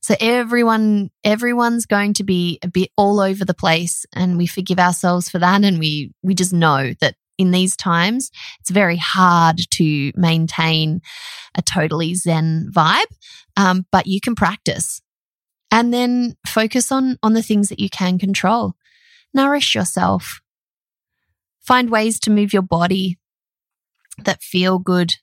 So 0.00 0.16
everyone, 0.20 1.10
everyone's 1.22 1.86
going 1.86 2.14
to 2.14 2.24
be 2.24 2.58
a 2.62 2.68
bit 2.68 2.90
all 2.96 3.20
over 3.20 3.44
the 3.44 3.54
place 3.54 4.04
and 4.12 4.36
we 4.36 4.46
forgive 4.46 4.80
ourselves 4.80 5.30
for 5.30 5.38
that. 5.38 5.62
And 5.62 5.78
we, 5.78 6.12
we 6.22 6.34
just 6.34 6.52
know 6.52 6.92
that 7.00 7.14
in 7.38 7.52
these 7.52 7.76
times, 7.76 8.30
it's 8.60 8.70
very 8.70 8.96
hard 8.96 9.60
to 9.70 10.12
maintain 10.16 11.00
a 11.54 11.62
totally 11.62 12.14
Zen 12.14 12.70
vibe, 12.74 13.06
um, 13.56 13.86
but 13.92 14.06
you 14.06 14.20
can 14.20 14.34
practice 14.34 15.00
and 15.72 15.92
then 15.92 16.36
focus 16.46 16.92
on, 16.92 17.18
on 17.22 17.32
the 17.32 17.42
things 17.42 17.70
that 17.70 17.80
you 17.80 17.88
can 17.88 18.18
control. 18.18 18.74
Nourish 19.32 19.74
yourself. 19.74 20.42
Find 21.62 21.88
ways 21.88 22.20
to 22.20 22.30
move 22.30 22.52
your 22.52 22.62
body 22.62 23.18
that 24.18 24.42
feel 24.42 24.78
good. 24.78 25.14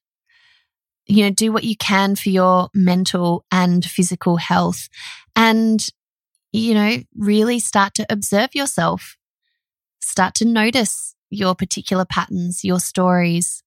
You 1.06 1.26
know, 1.26 1.30
do 1.30 1.52
what 1.52 1.64
you 1.64 1.78
can 1.78 2.16
for 2.16 2.30
your 2.30 2.70
mental 2.74 3.46
and 3.52 3.86
physical 3.86 4.38
health 4.38 4.90
and, 5.36 5.86
you 6.52 6.74
know, 6.74 6.98
really 7.16 7.60
start 7.60 7.94
to 7.96 8.06
observe 8.10 8.56
yourself. 8.56 9.18
Start 10.02 10.34
to 10.36 10.46
notice 10.46 11.14
your 11.30 11.54
particular 11.54 12.06
patterns, 12.06 12.64
your 12.64 12.80
stories, 12.80 13.64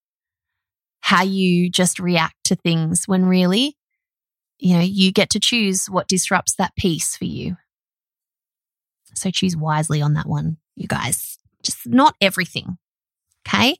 how 1.01 1.23
you 1.23 1.71
just 1.71 2.01
react 2.01 2.43
to 2.45 2.57
things 2.57 3.07
when 3.07 3.27
really, 3.27 3.77
you 4.63 4.77
know, 4.77 4.81
you 4.81 5.11
get 5.11 5.29
to 5.31 5.41
choose 5.41 5.87
what 5.87 6.07
disrupts 6.07 6.55
that 6.55 6.77
peace 6.77 7.17
for 7.17 7.25
you. 7.25 7.57
So 9.15 9.31
choose 9.33 9.57
wisely 9.57 10.01
on 10.01 10.15
that 10.15 10.29
one, 10.29 10.59
you 10.77 10.87
guys. 10.87 11.39
Just 11.65 11.89
not 11.89 12.15
everything. 12.21 12.79
Okay. 13.47 13.77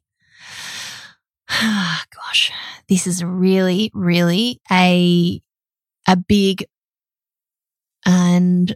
Gosh, 1.49 2.51
this 2.89 3.07
is 3.07 3.23
really, 3.23 3.93
really 3.95 4.61
a, 4.71 5.41
a 6.09 6.17
big 6.17 6.65
and 8.05 8.75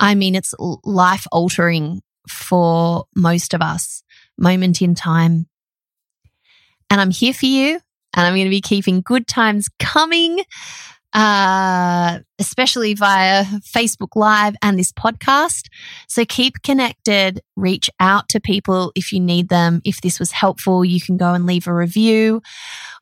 I 0.00 0.16
mean, 0.16 0.34
it's 0.34 0.56
life 0.58 1.28
altering 1.30 2.02
for 2.28 3.04
most 3.14 3.54
of 3.54 3.62
us 3.62 4.02
moment 4.36 4.82
in 4.82 4.96
time. 4.96 5.46
And 6.90 7.00
I'm 7.00 7.10
here 7.10 7.32
for 7.32 7.46
you 7.46 7.78
and 8.14 8.26
I'm 8.26 8.34
going 8.34 8.46
to 8.46 8.50
be 8.50 8.60
keeping 8.60 9.02
good 9.02 9.26
times 9.26 9.68
coming. 9.78 10.40
uh, 11.14 12.18
especially 12.40 12.92
via 12.94 13.44
Facebook 13.60 14.16
Live 14.16 14.56
and 14.62 14.76
this 14.76 14.90
podcast. 14.92 15.68
So 16.08 16.24
keep 16.24 16.62
connected, 16.62 17.40
reach 17.54 17.88
out 18.00 18.28
to 18.30 18.40
people 18.40 18.90
if 18.96 19.12
you 19.12 19.20
need 19.20 19.48
them. 19.48 19.80
If 19.84 20.00
this 20.00 20.18
was 20.18 20.32
helpful, 20.32 20.84
you 20.84 21.00
can 21.00 21.16
go 21.16 21.32
and 21.32 21.46
leave 21.46 21.68
a 21.68 21.72
review 21.74 22.42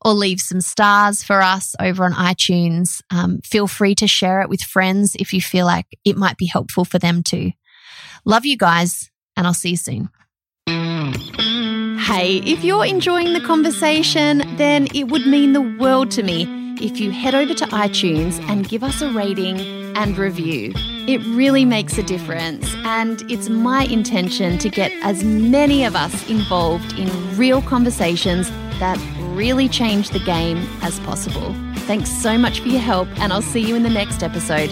or 0.04 0.12
leave 0.12 0.40
some 0.40 0.60
stars 0.60 1.22
for 1.24 1.40
us 1.40 1.74
over 1.80 2.04
on 2.04 2.12
iTunes. 2.12 3.00
Um, 3.10 3.40
feel 3.44 3.66
free 3.66 3.94
to 3.94 4.06
share 4.06 4.42
it 4.42 4.50
with 4.50 4.60
friends 4.60 5.16
if 5.18 5.32
you 5.32 5.40
feel 5.40 5.64
like 5.64 5.86
it 6.04 6.16
might 6.16 6.36
be 6.36 6.46
helpful 6.46 6.84
for 6.84 6.98
them 6.98 7.22
too. 7.22 7.52
Love 8.26 8.44
you 8.44 8.58
guys, 8.58 9.10
and 9.36 9.46
I'll 9.46 9.54
see 9.54 9.70
you 9.70 9.76
soon. 9.76 10.10
Hey, 12.04 12.38
if 12.38 12.64
you're 12.64 12.84
enjoying 12.84 13.32
the 13.32 13.40
conversation, 13.40 14.42
then 14.56 14.88
it 14.92 15.04
would 15.04 15.24
mean 15.24 15.52
the 15.52 15.60
world 15.60 16.10
to 16.10 16.24
me 16.24 16.48
if 16.80 16.98
you 16.98 17.12
head 17.12 17.32
over 17.32 17.54
to 17.54 17.64
iTunes 17.66 18.40
and 18.48 18.68
give 18.68 18.82
us 18.82 19.00
a 19.02 19.12
rating 19.12 19.60
and 19.96 20.18
review. 20.18 20.72
It 21.06 21.24
really 21.28 21.64
makes 21.64 21.96
a 21.98 22.02
difference, 22.02 22.74
and 22.84 23.22
it's 23.30 23.48
my 23.48 23.84
intention 23.84 24.58
to 24.58 24.68
get 24.68 24.90
as 25.04 25.22
many 25.22 25.84
of 25.84 25.94
us 25.94 26.28
involved 26.28 26.98
in 26.98 27.08
real 27.36 27.62
conversations 27.62 28.50
that 28.80 28.98
really 29.36 29.68
change 29.68 30.10
the 30.10 30.18
game 30.18 30.58
as 30.82 30.98
possible. 31.00 31.54
Thanks 31.86 32.10
so 32.10 32.36
much 32.36 32.58
for 32.58 32.66
your 32.66 32.80
help, 32.80 33.06
and 33.20 33.32
I'll 33.32 33.42
see 33.42 33.60
you 33.60 33.76
in 33.76 33.84
the 33.84 33.90
next 33.90 34.24
episode. 34.24 34.70